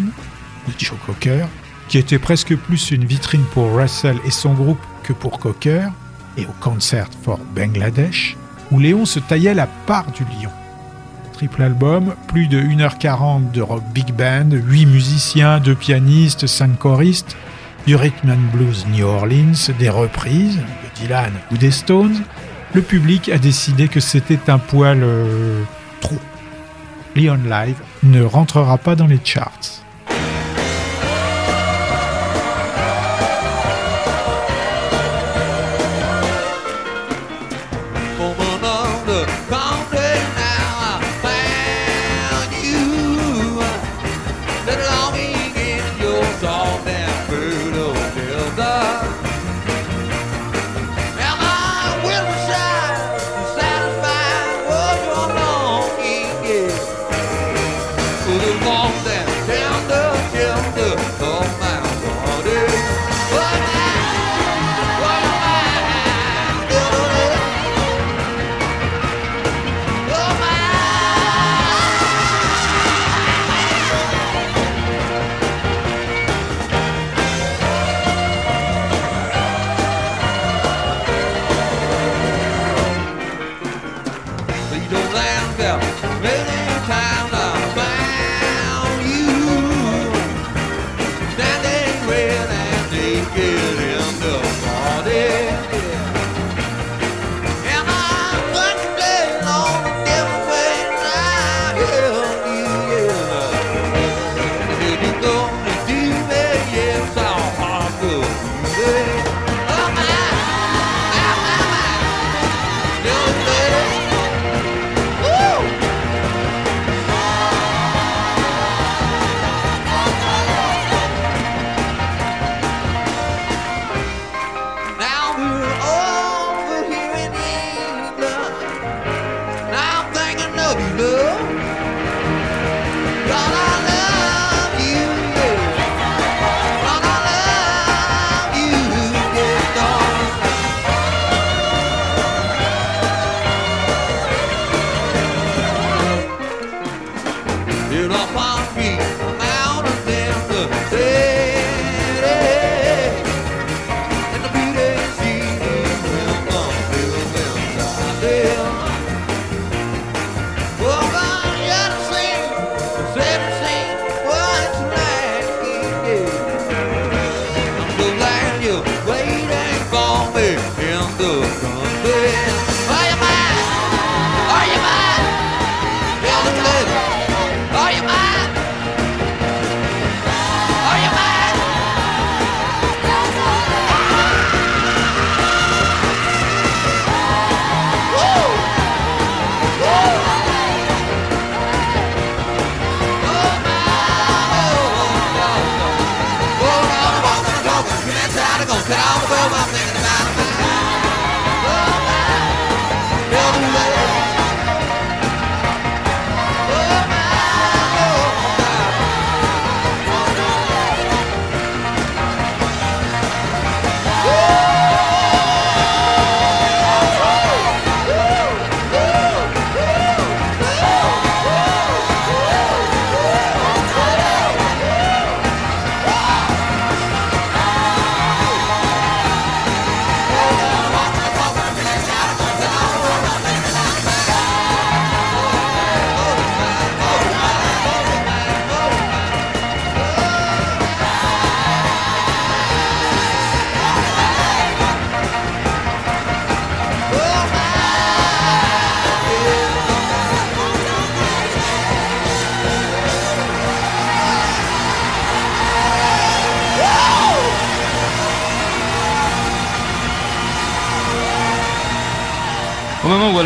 de 0.69 0.73
Joe 0.79 0.97
Cocker, 1.05 1.47
qui 1.89 1.99
était 1.99 2.21
presque 2.21 2.55
plus 2.55 2.93
une 2.93 3.05
vitrine 3.05 3.45
pour 3.53 3.77
Russell 3.77 4.19
et 4.25 4.31
son 4.31 4.55
groupe 4.55 4.79
que 5.03 5.13
pour 5.13 5.41
Cocker, 5.41 5.89
et 6.37 6.47
au 6.47 6.55
Concert 6.61 7.09
for 7.25 7.41
Bangladesh, 7.57 8.37
où 8.71 8.79
Léon 8.79 9.05
se 9.05 9.19
taillait 9.19 9.55
la 9.55 9.67
part 9.67 10.07
du 10.13 10.23
lion. 10.23 10.51
Triple 11.33 11.63
album, 11.63 12.15
plus 12.29 12.47
de 12.47 12.61
1h40 12.61 13.51
de 13.51 13.63
rock 13.63 13.83
big 13.93 14.15
band, 14.15 14.51
8 14.53 14.87
musiciens, 14.87 15.59
2 15.59 15.75
pianistes, 15.75 16.47
5 16.47 16.79
choristes, 16.79 17.37
du 17.85 17.97
rhythm 17.97 18.31
and 18.31 18.57
blues 18.57 18.87
New 18.87 19.07
Orleans, 19.07 19.73
des 19.79 19.91
reprises 19.91 20.57
de 20.57 21.01
Dylan 21.01 21.33
ou 21.51 21.57
des 21.57 21.73
Stones, 21.73 22.23
le 22.75 22.83
public 22.83 23.29
a 23.29 23.39
décidé 23.39 23.89
que 23.89 24.01
c'était 24.01 24.51
un 24.51 24.59
poil 24.59 25.01
euh, 25.03 25.63
trop. 26.01 26.19
Leon 27.15 27.39
Live 27.45 27.77
ne 28.03 28.23
rentrera 28.25 28.79
pas 28.79 28.97
dans 28.97 29.07
les 29.07 29.21
charts. 29.23 29.84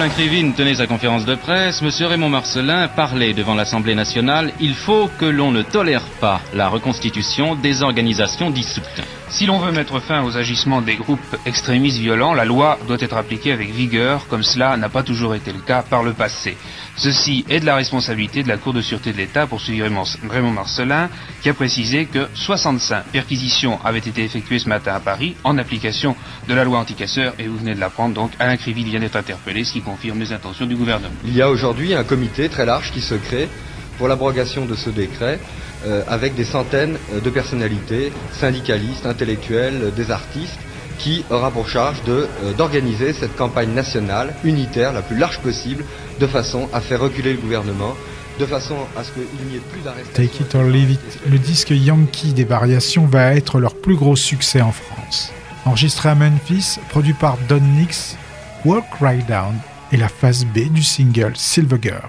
Alain 0.01 0.11
Krivine 0.11 0.55
tenait 0.55 0.77
sa 0.77 0.87
conférence 0.87 1.25
de 1.25 1.35
presse, 1.35 1.83
M. 1.83 1.91
Raymond 2.07 2.29
Marcelin 2.29 2.87
parlait 2.87 3.35
devant 3.35 3.57
l'Assemblée 3.57 3.97
nationale 3.97 4.53
Il 4.61 4.77
faut 4.77 5.11
que 5.19 5.25
l'on 5.25 5.51
ne 5.51 5.63
tolère 5.63 6.05
pas 6.21 6.41
la 6.55 6.69
reconstitution 6.69 7.57
des 7.57 7.83
organisations 7.83 8.49
dissoutes. 8.51 9.18
Si 9.31 9.45
l'on 9.45 9.59
veut 9.59 9.73
mettre 9.73 10.01
fin 10.01 10.25
aux 10.25 10.39
agissements 10.39 10.81
des 10.81 10.97
groupes 10.97 11.37
extrémistes 11.45 11.99
violents, 11.99 12.33
la 12.33 12.47
loi 12.47 12.79
doit 12.89 12.97
être 12.99 13.17
appliquée 13.17 13.53
avec 13.53 13.71
vigueur, 13.71 14.27
comme 14.27 14.43
cela 14.43 14.77
n'a 14.79 14.89
pas 14.89 15.03
toujours 15.03 15.35
été 15.35 15.53
le 15.53 15.59
cas 15.59 15.83
par 15.83 16.03
le 16.03 16.15
passé. 16.15 16.57
Ceci 16.97 17.45
est 17.51 17.61
de 17.61 17.67
la 17.67 17.77
responsabilité 17.77 18.43
de 18.43 18.49
la 18.49 18.57
Cour 18.57 18.73
de 18.73 18.81
sûreté 18.81 19.13
de 19.13 19.19
l'État, 19.19 19.47
poursuivi 19.47 19.83
Raymond 19.83 20.51
Marcelin, 20.51 21.11
qui 21.43 21.51
a 21.51 21.55
précisé 21.55 22.07
que 22.07 22.27
65 22.33 23.05
perquisitions 23.13 23.79
avaient 23.85 23.99
été 23.99 24.25
effectuées 24.25 24.59
ce 24.59 24.69
matin 24.69 24.95
à 24.95 25.01
Paris 25.01 25.37
en 25.45 25.59
application 25.59 26.17
de 26.49 26.55
la 26.55 26.65
loi 26.65 26.79
anticasseur, 26.79 27.35
et 27.39 27.47
vous 27.49 27.59
venez 27.59 27.75
de 27.75 27.81
l'apprendre, 27.81 28.15
donc 28.15 28.33
Alain 28.39 28.57
Krivine 28.57 28.89
vient 28.89 29.01
d'être 29.01 29.17
interpellé, 29.17 29.63
ce 29.63 29.75
qui 29.75 29.83
confirme 29.83 30.19
les 30.19 30.33
intentions 30.33 30.67
du 30.67 30.75
gouvernement. 30.75 31.15
Il 31.25 31.37
y 31.37 31.43
a 31.43 31.51
aujourd'hui 31.51 31.93
un 31.95 32.05
comité 32.05 32.49
très 32.49 32.65
large 32.65 32.93
qui 32.93 33.03
se 33.03 33.15
crée 33.15 33.49
pour 33.99 34.09
l'abrogation 34.09 34.65
de 34.65 34.75
ce 34.75 34.91
décret 34.91 35.39
euh, 35.87 36.03
avec 36.09 36.35
des 36.35 36.45
centaines 36.45 36.97
euh, 37.13 37.21
de 37.21 37.31
personnalités, 37.31 38.13
syndicalistes, 38.33 39.07
intellectuels, 39.07 39.81
euh, 39.83 39.91
des 39.91 40.11
artistes, 40.11 40.59
qui 40.99 41.25
aura 41.31 41.53
pour 41.53 41.69
charge 41.69 42.03
d'organiser 42.57 43.13
cette 43.13 43.37
campagne 43.37 43.71
nationale, 43.71 44.35
unitaire, 44.43 44.93
la 44.93 45.03
plus 45.03 45.17
large 45.17 45.39
possible, 45.39 45.85
de 46.19 46.27
façon 46.27 46.69
à 46.73 46.81
faire 46.81 47.01
reculer 47.01 47.35
le 47.35 47.39
gouvernement, 47.39 47.95
de 48.41 48.45
façon 48.47 48.75
à 48.97 49.05
ce 49.05 49.13
qu'il 49.13 49.49
n'y 49.49 49.57
ait 49.57 49.63
plus 49.71 49.81
d'arrestations. 49.83 50.15
Take 50.15 50.43
It 50.43 50.55
or 50.57 50.65
Leave 50.65 50.91
It, 50.91 51.19
le 51.31 51.39
disque 51.39 51.71
Yankee 51.71 52.33
des 52.33 52.43
variations 52.43 53.07
va 53.07 53.37
être 53.37 53.61
leur 53.61 53.77
plus 53.77 53.95
gros 53.95 54.17
succès 54.17 54.61
en 54.61 54.73
France. 54.73 55.33
Enregistré 55.65 56.09
à 56.09 56.17
Memphis, 56.17 56.79
produit 56.89 57.13
par 57.13 57.39
Don 57.49 57.61
Nix, 57.61 58.17
Walk 58.65 58.87
Right 59.01 59.27
Down 59.29 59.55
est 59.93 59.99
la 59.99 60.09
phase 60.09 60.45
B 60.45 60.69
du 60.73 60.83
single 60.83 61.35
Silver 61.37 61.79
Girl. 61.81 62.09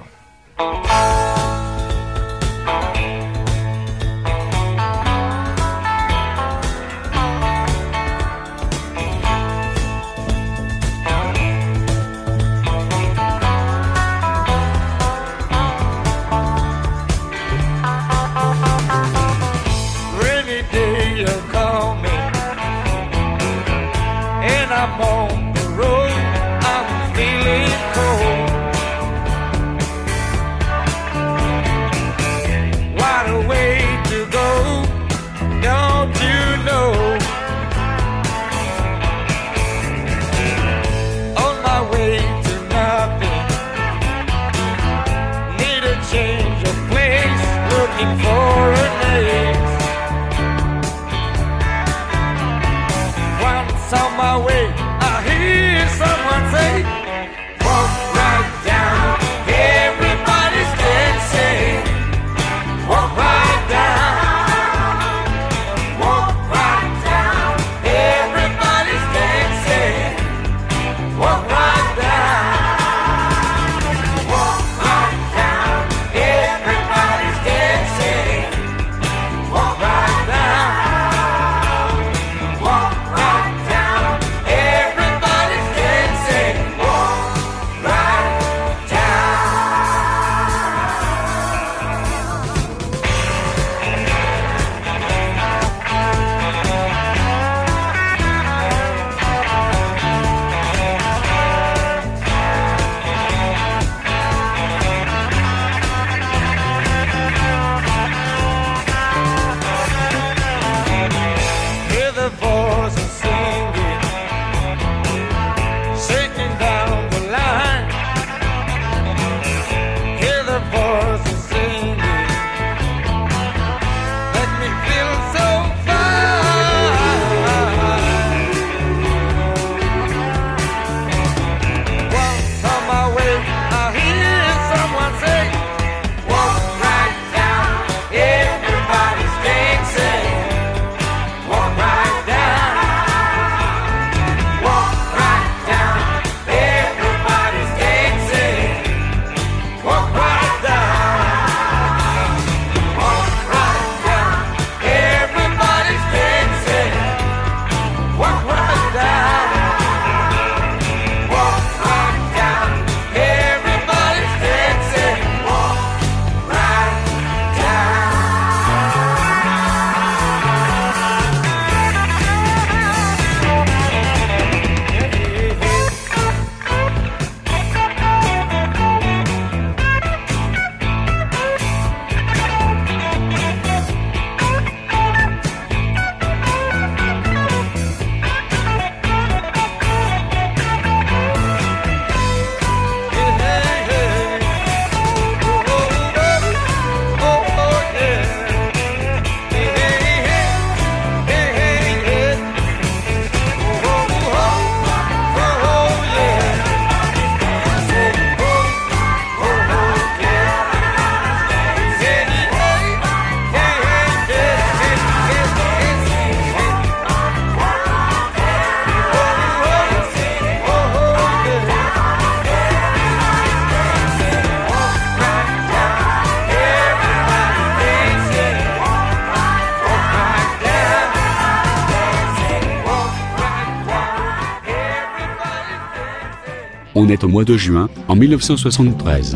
Au 237.23 237.27
mois 237.27 237.43
de 237.43 237.57
juin, 237.57 237.89
en 238.07 238.15
1973. 238.15 239.35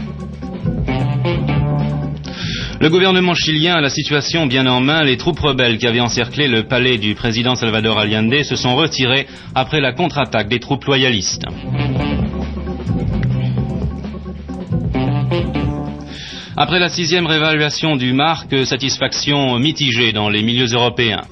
Le 2.79 2.89
gouvernement 2.89 3.33
chilien 3.33 3.73
a 3.73 3.81
la 3.81 3.89
situation 3.89 4.45
bien 4.45 4.67
en 4.67 4.79
main. 4.79 5.03
Les 5.03 5.17
troupes 5.17 5.39
rebelles 5.39 5.79
qui 5.79 5.87
avaient 5.87 5.99
encerclé 5.99 6.47
le 6.47 6.67
palais 6.67 6.99
du 6.99 7.15
président 7.15 7.55
Salvador 7.55 7.97
Allende 7.97 8.43
se 8.43 8.55
sont 8.55 8.75
retirées 8.75 9.25
après 9.55 9.81
la 9.81 9.91
contre-attaque 9.91 10.49
des 10.49 10.59
troupes 10.59 10.85
loyalistes. 10.85 11.45
Après 16.55 16.77
la 16.77 16.89
sixième 16.89 17.25
réévaluation 17.25 17.95
du 17.95 18.13
marque, 18.13 18.67
satisfaction 18.67 19.57
mitigée 19.57 20.11
dans 20.11 20.29
les 20.29 20.43
milieux 20.43 20.71
européens. 20.71 21.23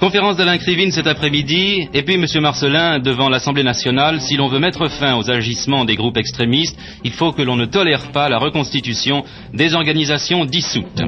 Conférence 0.00 0.36
d'Alain 0.36 0.58
Krivine 0.58 0.92
cet 0.92 1.06
après-midi, 1.06 1.88
et 1.94 2.02
puis 2.02 2.14
M. 2.14 2.26
Marcelin 2.42 2.98
devant 2.98 3.30
l'Assemblée 3.30 3.62
nationale, 3.62 4.20
si 4.20 4.36
l'on 4.36 4.48
veut 4.48 4.58
mettre 4.58 4.88
fin 4.88 5.16
aux 5.16 5.30
agissements 5.30 5.86
des 5.86 5.96
groupes 5.96 6.18
extrémistes, 6.18 6.78
il 7.02 7.12
faut 7.12 7.32
que 7.32 7.40
l'on 7.40 7.56
ne 7.56 7.64
tolère 7.64 8.12
pas 8.12 8.28
la 8.28 8.38
reconstitution 8.38 9.24
des 9.54 9.74
organisations 9.74 10.44
dissoutes. 10.44 11.00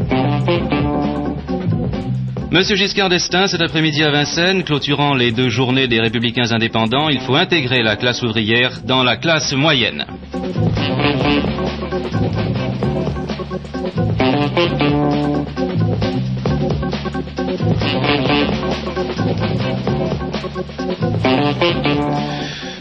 Monsieur 2.51 2.77
Giscard 2.77 3.11
d'Estaing, 3.11 3.47
cet 3.47 3.61
après-midi 3.61 4.03
à 4.03 4.11
Vincennes, 4.11 4.65
clôturant 4.65 5.15
les 5.15 5.33
deux 5.33 5.51
journées 5.51 5.87
des 5.87 6.01
républicains 6.01 6.51
indépendants, 6.51 7.11
il 7.11 7.21
faut 7.21 7.35
intégrer 7.35 7.83
la 7.83 7.97
classe 7.97 8.23
ouvrière 8.23 8.81
dans 8.87 9.05
la 9.05 9.19
classe 9.19 9.53
moyenne. 9.53 10.07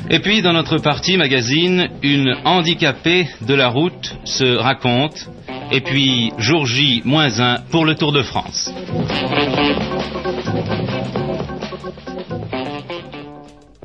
Et 0.10 0.20
puis, 0.20 0.41
dans 0.41 0.54
notre 0.54 0.80
partie 0.80 1.15
magazine, 1.15 1.89
une 2.02 2.36
handicapée 2.43 3.28
de 3.41 3.54
la 3.54 3.70
route 3.70 4.15
se 4.24 4.58
raconte. 4.58 5.30
Et 5.72 5.82
puis, 5.82 6.32
jour 6.39 6.66
J 6.66 7.03
moins 7.05 7.39
1 7.39 7.58
pour 7.70 7.86
le 7.86 7.93
Tour 7.93 8.12
de 8.12 8.24
France. 8.24 8.72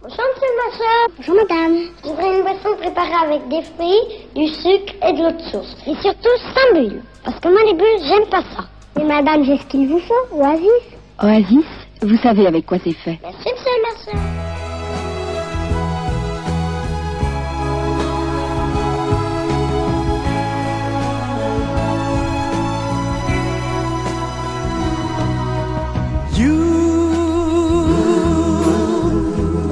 Bonjour, 0.00 0.24
monsieur 0.30 0.52
ma 0.56 0.70
soeur. 0.78 1.08
Bonjour, 1.18 1.34
madame. 1.34 1.76
Je 2.02 2.08
voudrais 2.08 2.36
une 2.36 2.42
boisson 2.42 2.76
préparée 2.80 3.26
avec 3.26 3.48
des 3.48 3.62
fruits, 3.62 4.04
du 4.34 4.46
sucre 4.46 4.94
et 5.06 5.12
de 5.12 5.18
l'eau 5.22 5.32
de 5.32 5.42
source. 5.50 5.76
Et 5.86 5.94
surtout 6.00 6.36
sans 6.54 6.80
bulles. 6.80 7.02
Parce 7.24 7.38
que 7.40 7.48
moi, 7.48 7.60
les 7.66 7.74
bulles, 7.74 8.08
j'aime 8.08 8.26
pas 8.30 8.42
ça. 8.56 8.68
Mais 8.96 9.04
madame, 9.04 9.44
j'ai 9.44 9.58
ce 9.58 9.66
qu'il 9.66 9.88
vous 9.88 10.00
faut, 10.00 10.36
Oasis. 10.36 10.68
Oasis, 11.22 11.66
vous 12.02 12.16
savez 12.18 12.46
avec 12.46 12.66
quoi 12.66 12.78
c'est 12.82 12.92
fait. 12.92 13.18
Merci, 13.22 13.48
monsieur 13.50 13.70
ma 13.82 13.96
soeur. 14.04 14.20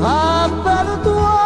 Rappelle-toi 0.02 1.40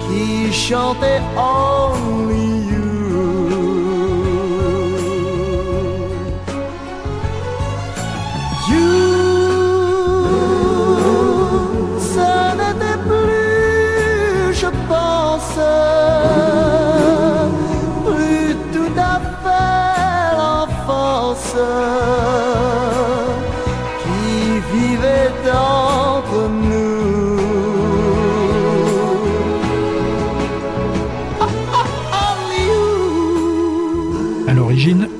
qui 0.00 0.52
chantait 0.52 1.20
Only 1.36 2.07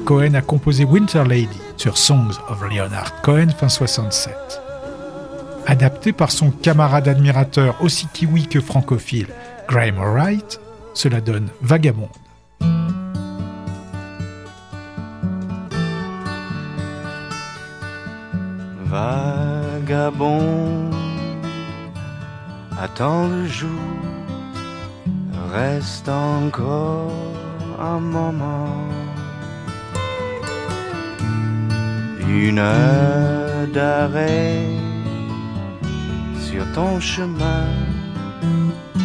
Cohen 0.09 0.33
a 0.33 0.41
composé 0.41 0.87
Winter 0.87 1.25
Lady 1.29 1.61
sur 1.77 1.99
Songs 1.99 2.41
of 2.49 2.63
Leonard 2.63 3.21
Cohen 3.21 3.51
fin 3.51 3.69
67. 3.69 4.35
Adapté 5.67 6.15
par 6.15 6.31
son 6.31 6.51
camarade 6.51 7.09
admirateur 7.09 7.77
aussi 7.83 8.07
kiwi 8.15 8.49
que 8.49 8.59
francophile, 8.59 9.29
Graham 9.69 9.99
Wright, 9.99 10.59
cela 10.95 11.21
donne 11.21 11.51
Vagabond. 11.61 12.09
Vagabond, 18.87 20.41
attends 22.81 23.29
le 23.29 23.47
jour, 23.47 23.69
reste 25.53 26.09
encore 26.09 27.13
un 27.79 28.01
moment. 28.01 29.08
Une 32.29 32.59
heure 32.59 33.67
d'arrêt 33.73 34.61
sur 36.39 36.71
ton 36.75 37.01
chemin 37.01 37.65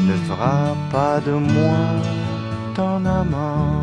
ne 0.08 0.14
fera 0.28 0.76
pas 0.92 1.22
de 1.22 1.32
moi 1.32 1.86
ton 2.76 3.06
amant. 3.06 3.82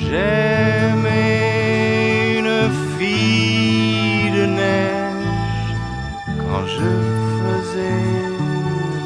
J'aimais 0.00 1.18
une 2.38 2.70
fille 2.96 4.30
de 4.30 4.46
neige 4.46 5.74
quand 6.48 6.64
je 6.76 6.92
faisais 7.40 8.06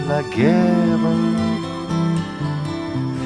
la 0.09 0.23
guerre. 0.37 0.81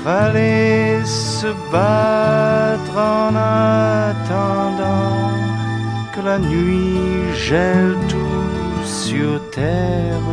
Fallait 0.04 1.02
se 1.44 1.52
battre 1.70 2.96
en 2.96 3.30
attendant 3.36 5.28
que 6.12 6.20
la 6.30 6.38
nuit 6.38 6.96
gèle 7.34 7.96
tout 8.12 8.82
sur 9.02 9.32
terre. 9.50 10.26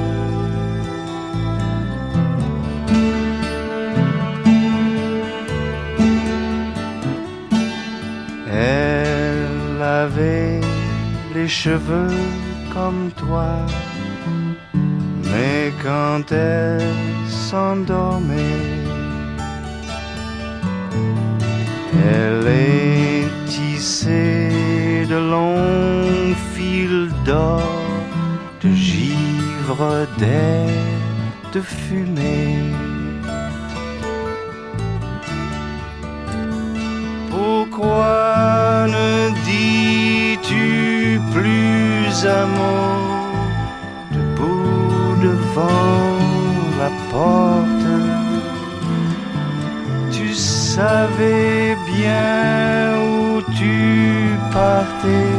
Elle 8.48 9.82
avait 9.82 10.62
les 11.36 11.50
cheveux 11.50 12.20
comme 12.74 13.04
toi, 13.22 13.52
mais 15.30 15.74
quand 15.84 16.26
elle 16.32 16.96
s'endormait, 17.28 18.71
elle 22.02 22.48
est 22.48 23.28
tissée 23.48 25.06
de 25.10 25.16
longs 25.16 26.36
fils 26.54 27.12
d'or, 27.26 27.62
de 28.64 28.70
givre 28.74 30.08
d'air, 30.18 30.70
de 31.54 31.62
fumée. 31.62 32.58
Pourquoi 37.30 38.86
ne 38.88 39.30
dis-tu 39.46 41.20
plus 41.34 42.26
un 42.26 42.48
mot 42.58 43.02
debout 44.12 45.16
devant 45.24 46.18
la 46.80 46.92
porte? 47.12 47.90
Tu 50.12 50.34
savais 50.34 51.78
où 52.98 53.42
tu 53.58 54.36
partais 54.52 55.38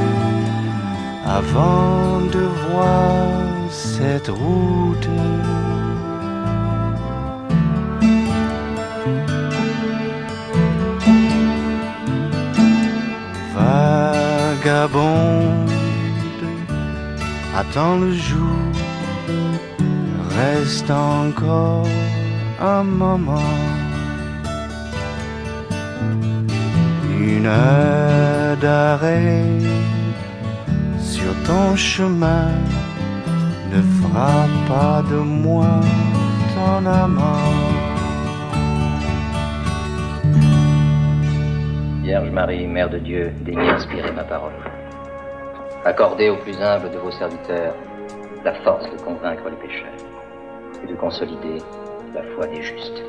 avant 1.26 2.20
de 2.32 2.44
voir 2.68 3.26
cette 3.70 4.28
route. 4.28 5.08
Vagabonde, 14.62 15.70
attends 17.56 17.98
le 17.98 18.12
jour, 18.12 18.72
Reste 20.36 20.90
encore 20.90 21.86
un 22.60 22.82
moment. 22.82 23.71
Une 27.42 27.48
heure 27.48 28.56
d'arrêt 28.58 29.42
sur 31.00 31.32
ton 31.44 31.74
chemin 31.74 32.52
ne 33.72 33.82
fera 33.82 34.46
pas 34.68 35.02
de 35.10 35.16
moi 35.16 35.80
ton 36.54 36.86
amant. 36.86 37.50
Vierge 42.04 42.30
Marie, 42.30 42.68
Mère 42.68 42.90
de 42.90 42.98
Dieu, 42.98 43.32
daignez 43.40 43.70
inspirer 43.70 44.12
ma 44.12 44.22
parole. 44.22 44.52
Accordez 45.84 46.30
au 46.30 46.36
plus 46.36 46.56
humble 46.62 46.92
de 46.92 46.98
vos 46.98 47.10
serviteurs 47.10 47.74
la 48.44 48.54
force 48.62 48.88
de 48.88 49.02
convaincre 49.02 49.50
les 49.50 49.56
pécheurs 49.56 50.06
et 50.84 50.86
de 50.86 50.94
consolider 50.94 51.58
la 52.14 52.22
foi 52.36 52.46
des 52.46 52.62
justes. 52.62 53.02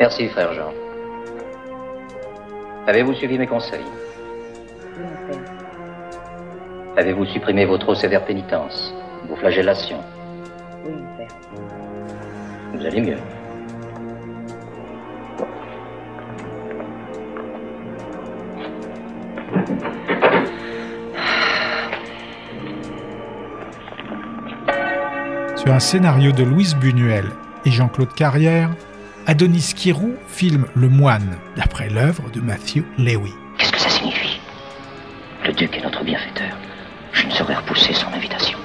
Merci, 0.00 0.28
frère 0.28 0.52
Jean. 0.52 0.72
Avez-vous 2.86 3.14
suivi 3.14 3.38
mes 3.38 3.46
conseils? 3.46 3.84
Avez-vous 6.96 7.24
supprimé 7.26 7.64
vos 7.64 7.78
trop 7.78 7.94
sévères 7.94 8.24
pénitences, 8.24 8.92
vos 9.28 9.36
flagellations? 9.36 10.00
Oui, 10.84 10.92
mon 10.92 11.16
père. 11.16 11.28
Vous 12.74 12.84
allez 12.84 13.00
mieux. 13.00 13.16
Sur 25.56 25.72
un 25.72 25.78
scénario 25.78 26.32
de 26.32 26.42
Louise 26.42 26.74
Buñuel 26.74 27.26
et 27.64 27.70
Jean-Claude 27.70 28.12
Carrière, 28.14 28.70
Adonis 29.26 29.72
Kirou 29.76 30.16
filme 30.26 30.66
Le 30.74 30.88
Moine, 30.88 31.38
d'après 31.56 31.88
l'œuvre 31.88 32.28
de 32.30 32.40
Matthew 32.40 32.82
Lewy. 32.98 33.32
Qu'est-ce 33.56 33.70
que 33.70 33.78
ça 33.78 33.88
signifie? 33.88 34.40
Le 35.44 35.52
duc 35.52 35.76
est 35.76 35.82
notre 35.82 36.02
bienfaiteur. 36.02 36.56
Je 37.12 37.26
ne 37.26 37.30
saurais 37.30 37.54
repousser 37.54 37.92
son 37.92 38.08
invitation. 38.08 38.58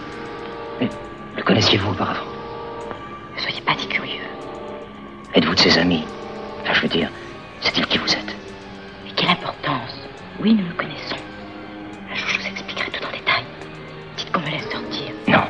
Mais 0.79 0.89
le 1.35 1.43
connaissiez-vous 1.43 1.91
auparavant? 1.91 2.25
Ne 3.35 3.41
soyez 3.41 3.61
pas 3.61 3.75
dit 3.75 3.87
curieux. 3.87 4.23
Êtes-vous 5.35 5.53
de 5.53 5.59
ses 5.59 5.77
amis? 5.77 6.05
Enfin, 6.63 6.73
je 6.73 6.81
veux 6.81 6.87
dire, 6.87 7.09
c'est-il 7.61 7.85
qui 7.85 7.99
vous 7.99 8.11
êtes? 8.11 8.35
Mais 9.05 9.11
quelle 9.15 9.29
importance? 9.29 10.07
Oui, 10.39 10.53
nous 10.55 10.67
le 10.67 10.73
connaissons. 10.73 11.17
Un 12.11 12.15
jour, 12.15 12.29
je 12.29 12.39
vous 12.39 12.47
expliquerai 12.47 12.89
tout 12.89 13.05
en 13.05 13.11
détail. 13.11 13.43
Dites 14.17 14.31
qu'on 14.31 14.41
me 14.41 14.49
laisse 14.49 14.69
sortir. 14.71 15.11
Non. 15.27 15.43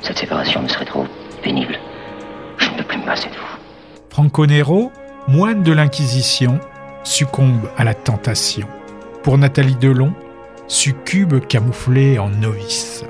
Cette 0.00 0.16
séparation 0.16 0.62
me 0.62 0.68
serait 0.68 0.86
trop 0.86 1.06
pénible. 1.42 1.78
Je 2.56 2.70
ne 2.70 2.76
peux 2.76 2.84
plus 2.84 2.98
me 2.98 3.04
passer 3.04 3.28
de 3.28 3.34
vous. 3.34 3.63
Franco 4.14 4.46
Nero, 4.46 4.92
moine 5.26 5.64
de 5.64 5.72
l'Inquisition, 5.72 6.60
succombe 7.02 7.68
à 7.76 7.82
la 7.82 7.94
tentation. 7.94 8.68
Pour 9.24 9.38
Nathalie 9.38 9.74
Delon, 9.74 10.12
succube 10.68 11.44
camouflé 11.48 12.20
en 12.20 12.28
novice. 12.28 13.04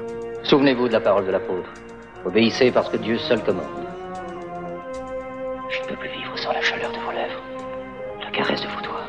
Souvenez-vous 0.45 0.89
de 0.89 0.95
la 0.95 1.01
parole 1.01 1.27
de 1.27 1.31
l'apôtre. 1.31 1.69
Obéissez 2.25 2.71
parce 2.71 2.89
que 2.89 2.97
Dieu 2.97 3.19
seul 3.19 3.43
commande. 3.43 3.67
Je 5.69 5.83
ne 5.83 5.89
peux 5.89 5.97
plus 5.97 6.09
vivre 6.09 6.39
sans 6.39 6.55
la 6.55 6.63
chaleur 6.63 6.91
de 6.91 6.97
vos 6.97 7.13
lèvres, 7.13 7.43
la 8.23 8.31
caresse 8.31 8.63
de 8.63 8.69
vos 8.69 8.81
doigts, 8.81 9.07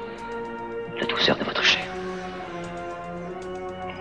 la 0.99 1.07
douceur 1.07 1.37
de 1.37 1.45
votre 1.45 1.63
chair. 1.63 1.85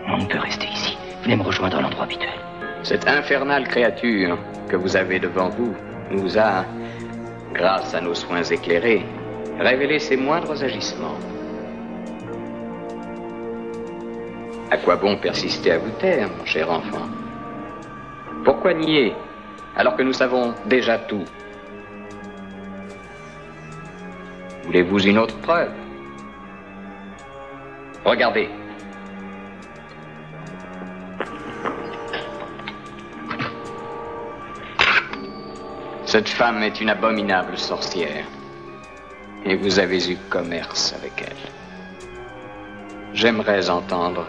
On 0.09 0.19
ne 0.19 0.27
peut 0.27 0.41
rester 0.41 0.67
ici. 0.67 0.99
Venez 1.23 1.37
me 1.37 1.45
rejoindre 1.45 1.77
à 1.77 1.81
l'endroit 1.81 2.07
habituel. 2.07 2.41
Cette 2.83 3.07
infernale 3.07 3.69
créature 3.69 4.37
que 4.69 4.75
vous 4.75 4.97
avez 4.97 5.21
devant 5.21 5.49
vous 5.51 5.73
nous 6.11 6.37
a, 6.39 6.65
grâce 7.55 7.95
à 7.95 8.01
nos 8.01 8.15
soins 8.15 8.43
éclairés, 8.43 9.07
révélé 9.59 10.01
ses 10.01 10.17
moindres 10.17 10.63
agissements. 10.63 11.19
À 14.71 14.77
quoi 14.79 14.97
bon 14.97 15.17
persister 15.17 15.71
à 15.71 15.79
vous 15.79 15.93
taire, 16.01 16.29
mon 16.37 16.45
cher 16.45 16.69
enfant? 16.71 17.07
Pourquoi 18.45 18.75
nier 18.75 19.15
alors 19.77 19.97
que 19.97 20.03
nous 20.03 20.13
savons 20.13 20.53
déjà 20.67 20.99
tout? 20.99 21.25
Voulez-vous 24.65 25.07
une 25.07 25.19
autre 25.19 25.39
preuve? 25.41 25.71
Regardez. 28.05 28.49
Cette 36.15 36.29
femme 36.29 36.63
est 36.63 36.81
une 36.81 36.91
abominable 36.91 37.59
sorcière. 37.59 38.25
Et 39.45 39.57
vous 39.57 39.81
avez 39.81 40.13
eu 40.13 40.17
commerce 40.31 40.93
avec 40.93 41.13
elle. 41.19 42.15
J'aimerais 43.13 43.69
entendre 43.69 44.25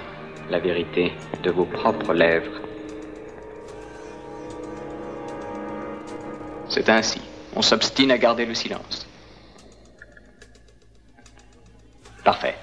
la 0.49 0.57
vérité 0.57 1.13
de 1.43 1.51
vos 1.51 1.65
propres 1.65 2.15
lèvres. 2.15 2.59
C'est 6.69 6.89
ainsi. 6.89 7.21
On 7.55 7.61
s'obstine 7.61 8.09
à 8.09 8.17
garder 8.17 8.47
le 8.47 8.55
silence. 8.55 9.07
Parfait. 12.23 12.55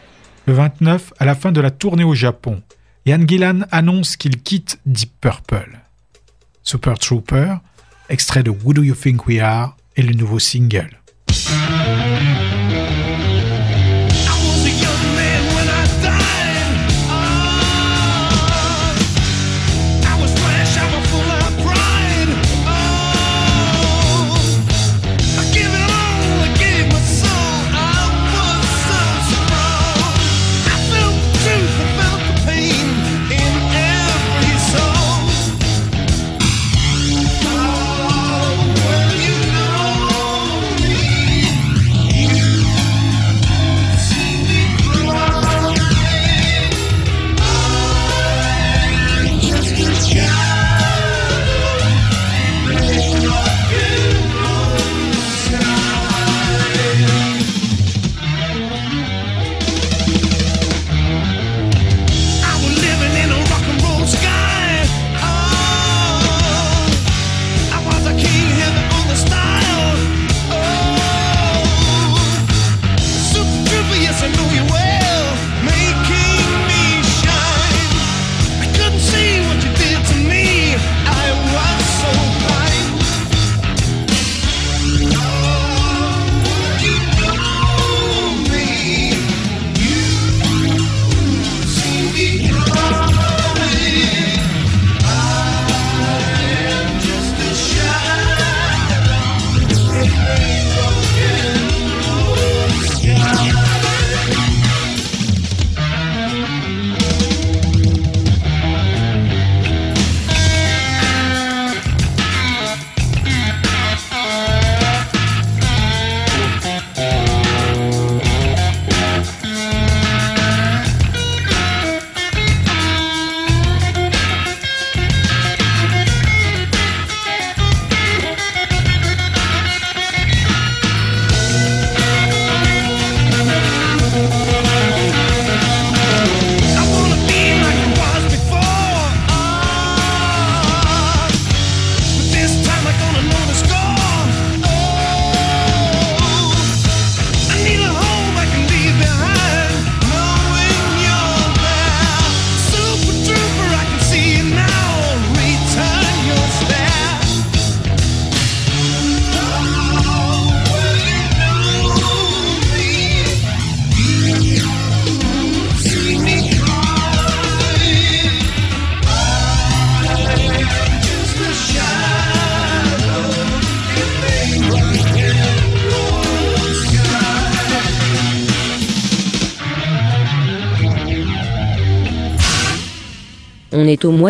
Le 0.47 0.53
29, 0.53 1.13
à 1.21 1.27
la 1.27 1.37
fin 1.37 1.53
de 1.53 1.61
la 1.61 1.71
tournée 1.71 2.03
au 2.03 2.17
Japon, 2.17 2.61
Ian 3.07 3.25
Gillan 3.25 3.61
annonce 3.71 4.17
qu'il 4.17 4.43
quitte 4.43 4.81
Deep 4.85 5.13
Purple. 5.21 5.79
Super 6.65 6.99
Trooper, 6.99 7.59
extrait 8.09 8.43
de 8.43 8.51
Who 8.51 8.73
Do 8.73 8.83
You 8.83 8.95
Think 8.95 9.27
We 9.27 9.41
Are, 9.41 9.77
est 9.97 10.03
le 10.03 10.15
nouveau 10.15 10.39
single. 10.39 10.91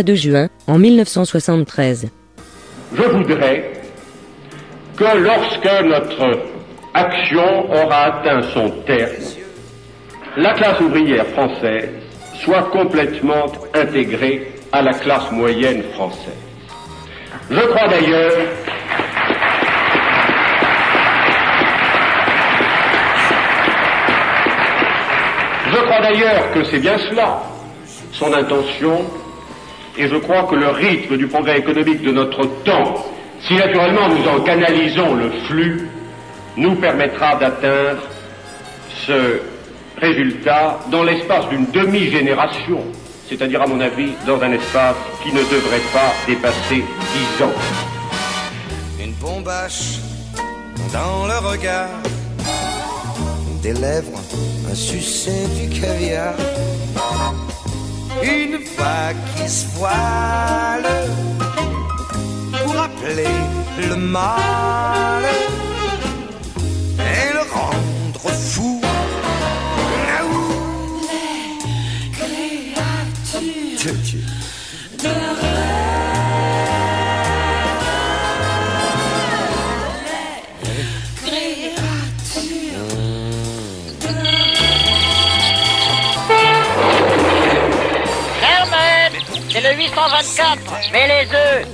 De 0.02 0.14
juin, 0.14 0.48
en 0.66 0.78
1973. 0.78 2.08
Je 2.94 3.02
voudrais 3.02 3.72
que 4.96 5.04
lorsque 5.18 5.84
notre 5.84 6.40
action 6.94 7.70
aura 7.70 8.04
atteint 8.04 8.42
son 8.54 8.70
terme, 8.86 9.10
la 10.36 10.52
classe 10.54 10.80
ouvrière 10.80 11.26
française 11.28 11.90
soit 12.34 12.64
complètement 12.70 13.46
intégrée 13.74 14.52
à 14.72 14.82
la 14.82 14.92
classe 14.92 15.30
moyenne 15.30 15.82
française. 15.94 16.32
Je 17.50 17.60
crois 17.60 17.88
d'ailleurs 17.88 18.32
Je 25.72 25.78
crois 25.78 26.00
d'ailleurs 26.02 26.52
que 26.52 26.64
c'est 26.64 26.80
bien 26.80 26.98
cela, 26.98 27.42
son 28.12 28.30
intention, 28.34 29.04
et 29.98 30.08
je 30.08 30.16
crois 30.16 30.44
que 30.44 30.54
le 30.54 30.68
rythme 30.68 31.16
du 31.16 31.26
progrès 31.26 31.58
économique 31.58 32.02
de 32.02 32.12
notre 32.12 32.44
temps, 32.64 32.94
si 33.46 33.54
naturellement 33.54 34.08
nous 34.08 34.26
en 34.28 34.40
canalisons 34.40 35.14
le 35.14 35.30
flux, 35.46 35.88
nous 36.56 36.74
permettra 36.76 37.36
d'atteindre 37.36 38.02
ce 39.06 39.40
résultat 40.00 40.78
dans 40.90 41.02
l'espace 41.02 41.48
d'une 41.48 41.66
demi-génération, 41.72 42.80
c'est-à-dire 43.28 43.62
à 43.62 43.66
mon 43.66 43.80
avis 43.80 44.12
dans 44.26 44.40
un 44.42 44.52
espace 44.52 44.96
qui 45.22 45.32
ne 45.32 45.40
devrait 45.40 45.86
pas 45.92 46.12
dépasser 46.26 46.76
dix 46.76 47.44
ans. 47.44 47.52
Une 49.02 49.12
bombache 49.14 49.98
dans 50.92 51.26
le 51.26 51.38
regard, 51.46 51.88
des 53.62 53.72
lèvres, 53.74 54.20
un 54.70 54.74
sucet 54.74 55.46
du 55.60 55.80
caviar, 55.80 56.34
vague 58.82 59.16
qui 59.36 59.48
se 59.48 59.66
voile 59.76 60.90
pour 62.64 62.74
appeler 62.86 63.36
le 63.88 63.96
mal 63.96 65.41
c'est 89.52 89.60
le 89.60 89.76
824. 89.76 90.92
Mets 90.92 91.08
les 91.08 91.34
œufs. 91.34 91.66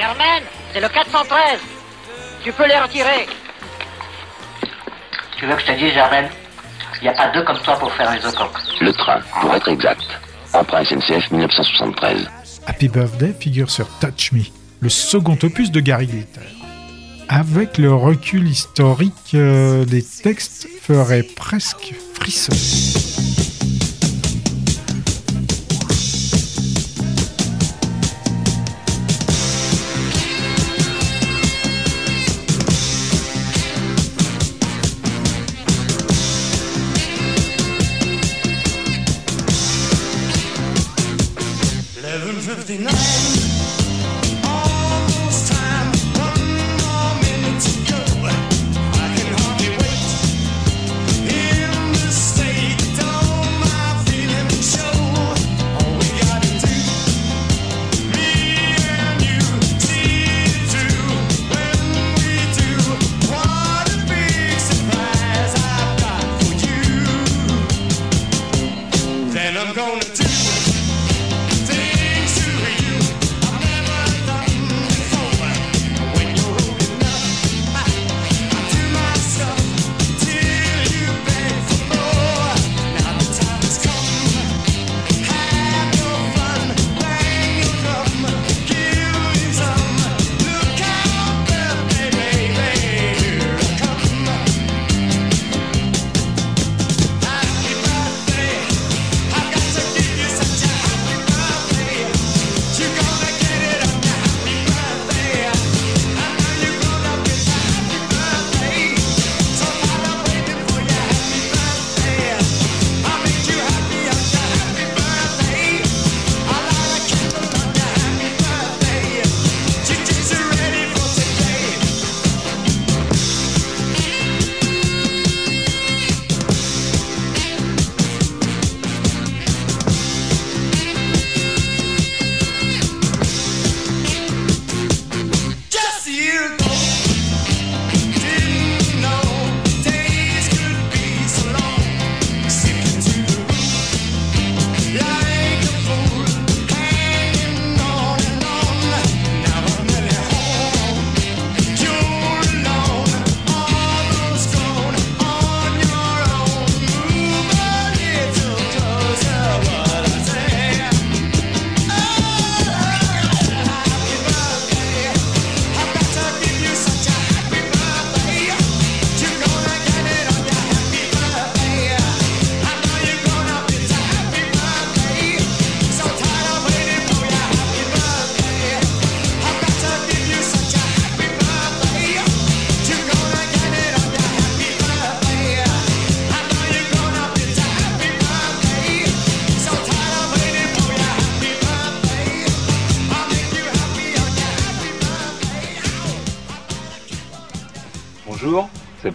Herman, 0.00 0.42
c'est 0.72 0.80
le 0.80 0.88
413. 0.88 1.60
Tu 2.44 2.52
peux 2.52 2.66
les 2.66 2.78
retirer. 2.78 3.26
Tu 5.36 5.46
veux 5.46 5.54
que 5.54 5.62
je 5.62 5.66
te 5.66 5.72
dise, 5.72 5.92
Germaine 5.92 6.28
Il 7.00 7.04
n'y 7.04 7.08
a 7.08 7.14
pas 7.14 7.28
deux 7.30 7.42
comme 7.44 7.58
toi 7.58 7.76
pour 7.76 7.92
faire 7.92 8.12
les 8.12 8.24
œufs. 8.24 8.34
Le 8.80 8.92
train, 8.92 9.20
pour 9.40 9.52
être 9.54 9.68
exact. 9.68 10.06
Emprunt 10.52 10.84
SNCF 10.84 11.30
1973. 11.30 12.30
Happy 12.66 12.88
Birthday 12.88 13.34
figure 13.38 13.70
sur 13.70 13.88
Touch 13.98 14.30
Me, 14.32 14.42
le 14.80 14.88
second 14.88 15.36
opus 15.42 15.72
de 15.72 15.80
Gary 15.80 16.06
Glitter. 16.06 16.61
Avec 17.34 17.78
le 17.78 17.94
recul 17.94 18.46
historique, 18.46 19.32
euh, 19.32 19.86
les 19.86 20.02
textes 20.02 20.68
feraient 20.82 21.22
presque 21.22 21.94
frissonner. 22.12 22.58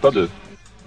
Pas 0.08 0.14
deux. 0.14 0.30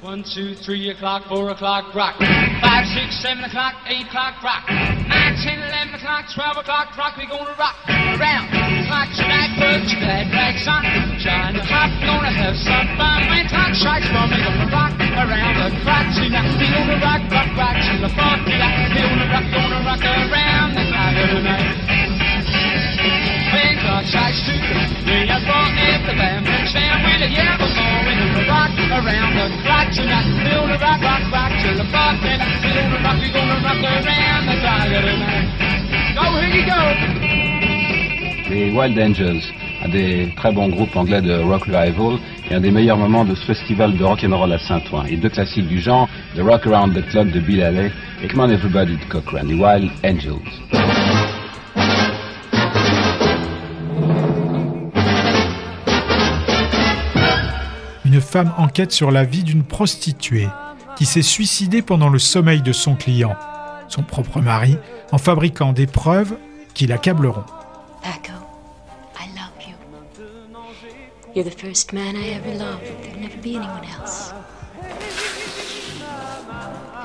One, 0.02 0.24
two, 0.24 0.56
three 0.56 0.90
o'clock, 0.90 1.30
four 1.30 1.52
o'clock, 1.52 1.94
rock. 1.94 2.18
Five, 2.18 2.88
six, 2.90 3.22
seven 3.22 3.44
o'clock, 3.44 3.76
eight 3.86 4.08
o'clock, 4.10 4.42
rock. 4.42 4.66
Nine, 4.68 5.38
ten, 5.46 5.62
eleven 5.62 5.94
o'clock, 5.94 6.26
twelve 6.34 6.58
o'clock, 6.58 6.98
rock. 6.98 7.14
We 7.18 7.28
gonna 7.28 7.54
rock 7.54 7.78
around 8.18 8.50
the 8.50 8.82
clock 8.90 9.10
tonight. 9.14 9.54
Put 9.62 9.86
your 9.94 10.02
glad 10.02 10.34
rags 10.34 10.66
on, 10.68 10.82
shine 11.22 11.54
the 11.54 11.62
hop. 11.62 11.94
Gonna 12.02 12.34
have 12.34 12.58
some 12.58 12.88
fun 12.98 13.30
when 13.30 13.46
clock 13.46 13.76
strikes 13.78 14.10
one. 14.10 14.30
We 14.34 14.42
gonna 14.42 14.74
rock 14.74 14.98
around 14.98 15.56
the 15.62 15.70
clock 15.86 16.08
tonight. 16.18 16.50
We 16.58 16.66
gonna 16.66 16.98
rock, 16.98 17.22
rock, 17.30 17.50
rock 17.54 17.78
till 17.86 18.02
the 18.02 18.10
funky 18.18 18.58
light. 18.58 18.90
We 18.90 19.06
gonna 19.06 19.30
rock, 19.30 19.46
gonna 19.54 19.86
rock 19.86 20.02
around 20.02 20.74
the 20.74 20.84
clock 20.90 21.14
tonight. 21.30 21.81
The 24.02 24.08
rock 28.48 28.74
rock, 28.74 28.82
rock, 29.64 29.94
rock 31.06 31.12
rock, 31.12 31.26
rock! 31.32 32.18
Les 38.50 38.72
Wild 38.72 39.00
Angels, 39.00 39.42
un 39.86 39.90
des 39.90 40.34
très 40.36 40.52
bons 40.52 40.70
groupes 40.70 40.96
anglais 40.96 41.22
de 41.22 41.36
rock 41.36 41.66
revival 41.66 42.18
et 42.50 42.56
un 42.56 42.60
des 42.60 42.72
meilleurs 42.72 42.98
moments 42.98 43.24
de 43.24 43.36
ce 43.36 43.46
festival 43.46 43.96
de 43.96 44.04
rock'n'roll 44.04 44.52
à 44.52 44.58
Saint-Ouen. 44.58 45.06
Et 45.06 45.16
deux 45.16 45.30
classiques 45.30 45.68
du 45.68 45.80
genre, 45.80 46.10
The 46.36 46.42
Rock 46.42 46.66
Around 46.66 46.96
the 46.96 47.08
Clock 47.08 47.30
de 47.30 47.40
Bill 47.40 47.62
Haley 47.62 47.92
et 48.24 48.28
Come 48.28 48.42
On 48.42 48.50
Everybody 48.50 48.98
de 48.98 49.06
Cochrane, 49.06 49.48
les 49.48 49.54
Wild 49.54 49.92
Angels. 50.04 51.41
Femme 58.32 58.54
enquête 58.58 58.94
sur 58.94 59.12
la 59.12 59.26
vie 59.26 59.44
d'une 59.44 59.64
prostituée 59.64 60.48
qui 60.96 61.06
s'est 61.06 61.22
suicidée 61.22 61.82
pendant 61.82 62.08
le 62.08 62.18
sommeil 62.18 62.62
de 62.62 62.72
son 62.72 62.96
client, 62.96 63.36
son 63.90 64.04
propre 64.04 64.40
mari, 64.40 64.78
en 65.12 65.18
fabriquant 65.18 65.74
des 65.74 65.86
preuves 65.86 66.38
qui 66.74 66.88
l'accableront. 66.88 67.44
Paco, 68.02 68.32
I 69.20 69.28
love 69.36 69.68
you. 69.68 69.76
You're 71.36 71.44
the 71.44 71.52
first 71.52 71.92
man 71.92 72.16
I 72.16 72.30
ever 72.30 72.58
loved. 72.58 72.84
There'll 73.04 73.20
never 73.20 73.38
be 73.44 73.58
anyone 73.58 73.84
else. 74.00 74.32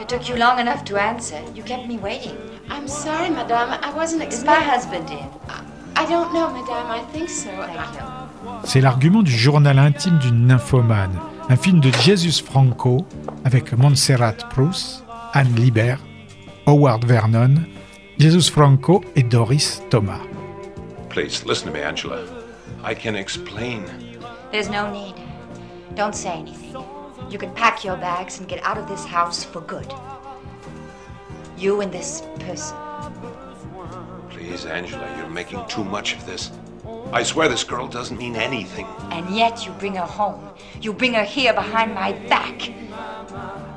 It 0.01 0.09
took 0.09 0.29
you 0.29 0.37
long 0.37 0.61
enough 0.61 0.85
to 0.85 0.97
answer. 0.97 1.41
You 1.57 1.64
kept 1.64 1.89
me 1.89 1.99
waiting. 1.99 2.37
I'm 2.70 2.87
sorry, 2.87 3.31
madame. 3.31 3.70
I 3.83 3.93
wasn't 3.93 4.22
Is 4.22 4.45
my 4.45 4.59
expecting. 4.59 4.70
husband 4.70 5.11
in? 5.11 5.29
I 5.97 6.07
don't 6.07 6.33
know, 6.33 6.53
madame. 6.53 6.87
I 6.89 7.01
think 7.12 7.29
so. 7.29 7.51
C'est 8.67 8.81
l'argument 8.81 9.23
du 9.23 9.31
journal 9.31 9.79
intime 9.79 10.19
d'une 10.19 10.49
nymphomane, 10.49 11.21
un 11.49 11.55
film 11.55 11.79
de 11.79 11.89
Jesus 12.03 12.43
Franco 12.43 13.07
avec 13.45 13.73
Montserrat 13.73 14.33
Proust, 14.51 15.05
Anne 15.35 15.55
Libert, 15.55 16.01
Howard 16.67 17.05
Vernon, 17.05 17.55
Jesus 18.19 18.51
Franco 18.51 19.05
et 19.14 19.23
Doris 19.23 19.81
Thomas. 19.89 20.19
Please, 21.11 21.45
listen 21.47 21.69
to 21.69 21.73
me, 21.73 21.81
Angela. 21.81 22.25
I 22.85 22.93
can 22.93 23.14
explain. 23.14 23.85
There's 24.51 24.69
no 24.69 24.91
need. 24.91 25.14
Don't 25.95 26.14
say 26.14 26.31
anything. 26.31 26.75
You 27.31 27.39
can 27.39 27.55
pack 27.55 27.85
your 27.85 27.97
bags 27.97 28.41
and 28.41 28.49
get 28.49 28.61
out 28.64 28.79
of 28.79 28.89
this 28.89 29.05
house 29.07 29.45
for 29.45 29.61
good. 29.61 29.87
You 31.57 31.83
and 31.83 31.93
this 31.93 32.25
person. 32.41 32.77
Please, 34.29 34.67
Angela, 34.67 35.07
you're 35.17 35.31
making 35.31 35.64
too 35.69 35.85
much 35.85 36.17
of 36.17 36.27
this. 36.27 36.51
I 37.13 37.23
swear 37.23 37.49
this 37.49 37.65
girl 37.65 37.87
doesn't 37.87 38.19
mean 38.19 38.37
anything. 38.37 38.87
And 39.11 39.31
yet 39.31 39.65
you 39.65 39.73
bring 39.73 39.95
her 39.95 40.07
home. 40.07 40.49
You 40.81 40.93
bring 40.93 41.15
her 41.15 41.25
here 41.25 41.55
behind 41.55 41.95
my 41.95 42.13
back. 42.29 42.73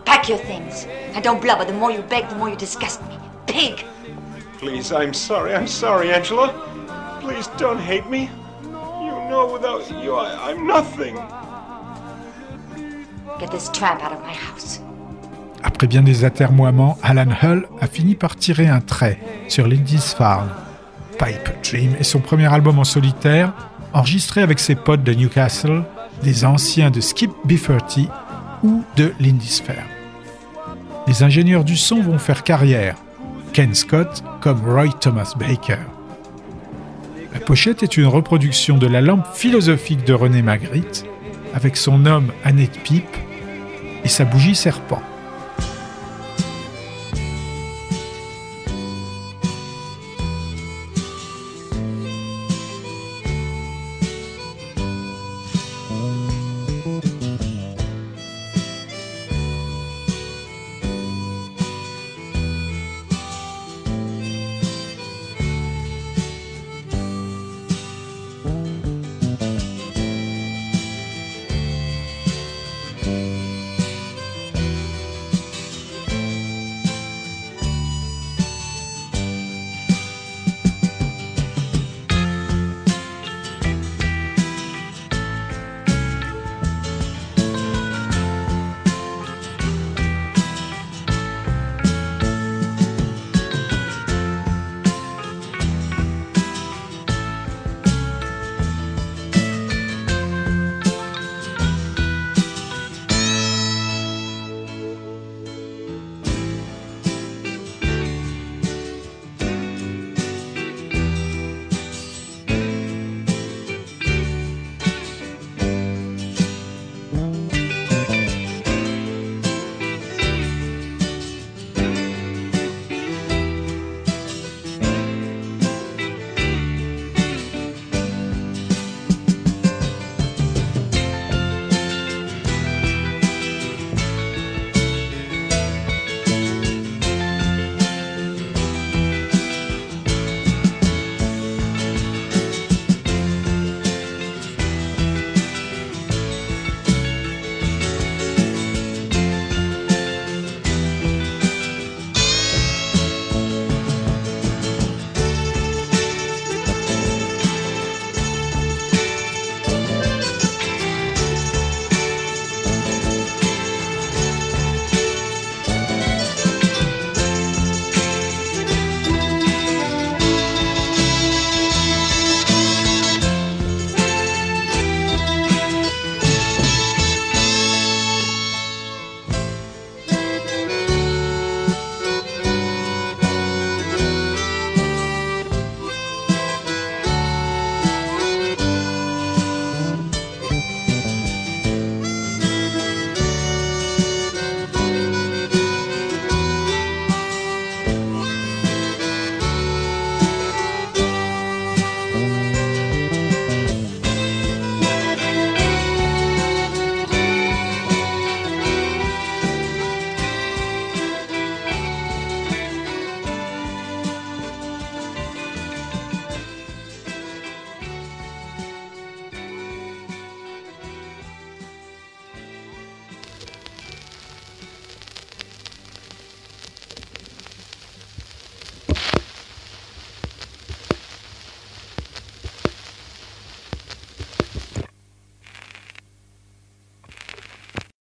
Pack 0.05 0.27
your 0.27 0.39
things. 0.39 0.85
And 1.13 1.23
don't 1.23 1.41
blubber. 1.41 1.65
The 1.65 1.73
more 1.73 1.91
you 1.91 2.01
beg, 2.01 2.27
the 2.29 2.35
more 2.35 2.49
you 2.49 2.55
disgust 2.55 3.01
me. 3.07 3.17
Pig! 3.47 3.85
Please, 4.57 4.91
I'm 4.91 5.13
sorry. 5.13 5.53
I'm 5.53 5.67
sorry, 5.67 6.11
Angela. 6.11 6.53
Please 7.21 7.47
don't 7.57 7.79
hate 7.79 8.09
me. 8.09 8.29
You 8.63 9.11
know 9.29 9.49
without 9.53 9.89
you, 9.89 10.15
I, 10.15 10.51
I'm 10.51 10.67
nothing. 10.67 11.15
Get 13.39 13.51
this 13.51 13.69
tramp 13.69 14.03
out 14.03 14.11
of 14.11 14.21
my 14.21 14.33
house. 14.33 14.81
Après 15.63 15.87
bien 15.87 16.01
des 16.01 16.23
atermoiements, 16.25 16.97
Alan 17.03 17.31
Hull 17.41 17.67
a 17.81 17.87
fini 17.87 18.15
par 18.15 18.35
tirer 18.35 18.67
un 18.67 18.81
trait 18.81 19.19
sur 19.49 19.67
Lindisfarne. 19.67 20.49
Pipe 21.19 21.49
Dream 21.63 21.95
est 21.99 22.03
son 22.03 22.19
premier 22.19 22.51
album 22.51 22.79
en 22.79 22.85
solitaire, 22.85 23.51
enregistré 23.93 24.41
avec 24.41 24.57
ses 24.57 24.75
potes 24.75 25.03
de 25.03 25.13
Newcastle, 25.13 25.83
des 26.23 26.45
anciens 26.45 26.91
de 26.91 27.01
Skip 27.01 27.31
Bifferty 27.43 28.07
ou 28.63 28.83
de 28.95 29.11
Lindisfarne. 29.19 29.77
Les 31.07 31.21
ingénieurs 31.23 31.65
du 31.65 31.75
son 31.75 32.01
vont 32.01 32.19
faire 32.19 32.43
carrière, 32.43 32.95
Ken 33.51 33.75
Scott 33.75 34.23
comme 34.39 34.61
Roy 34.63 34.93
Thomas 34.99 35.33
Baker. 35.37 35.79
La 37.33 37.39
pochette 37.39 37.83
est 37.83 37.97
une 37.97 38.07
reproduction 38.07 38.77
de 38.77 38.87
la 38.87 39.01
lampe 39.01 39.27
philosophique 39.33 40.05
de 40.05 40.13
René 40.13 40.41
Magritte, 40.41 41.05
avec 41.53 41.75
son 41.75 42.05
homme 42.05 42.31
Annette 42.45 42.79
Pipe 42.83 43.17
et 44.03 44.07
sa 44.07 44.23
bougie 44.23 44.55
serpent. 44.55 45.01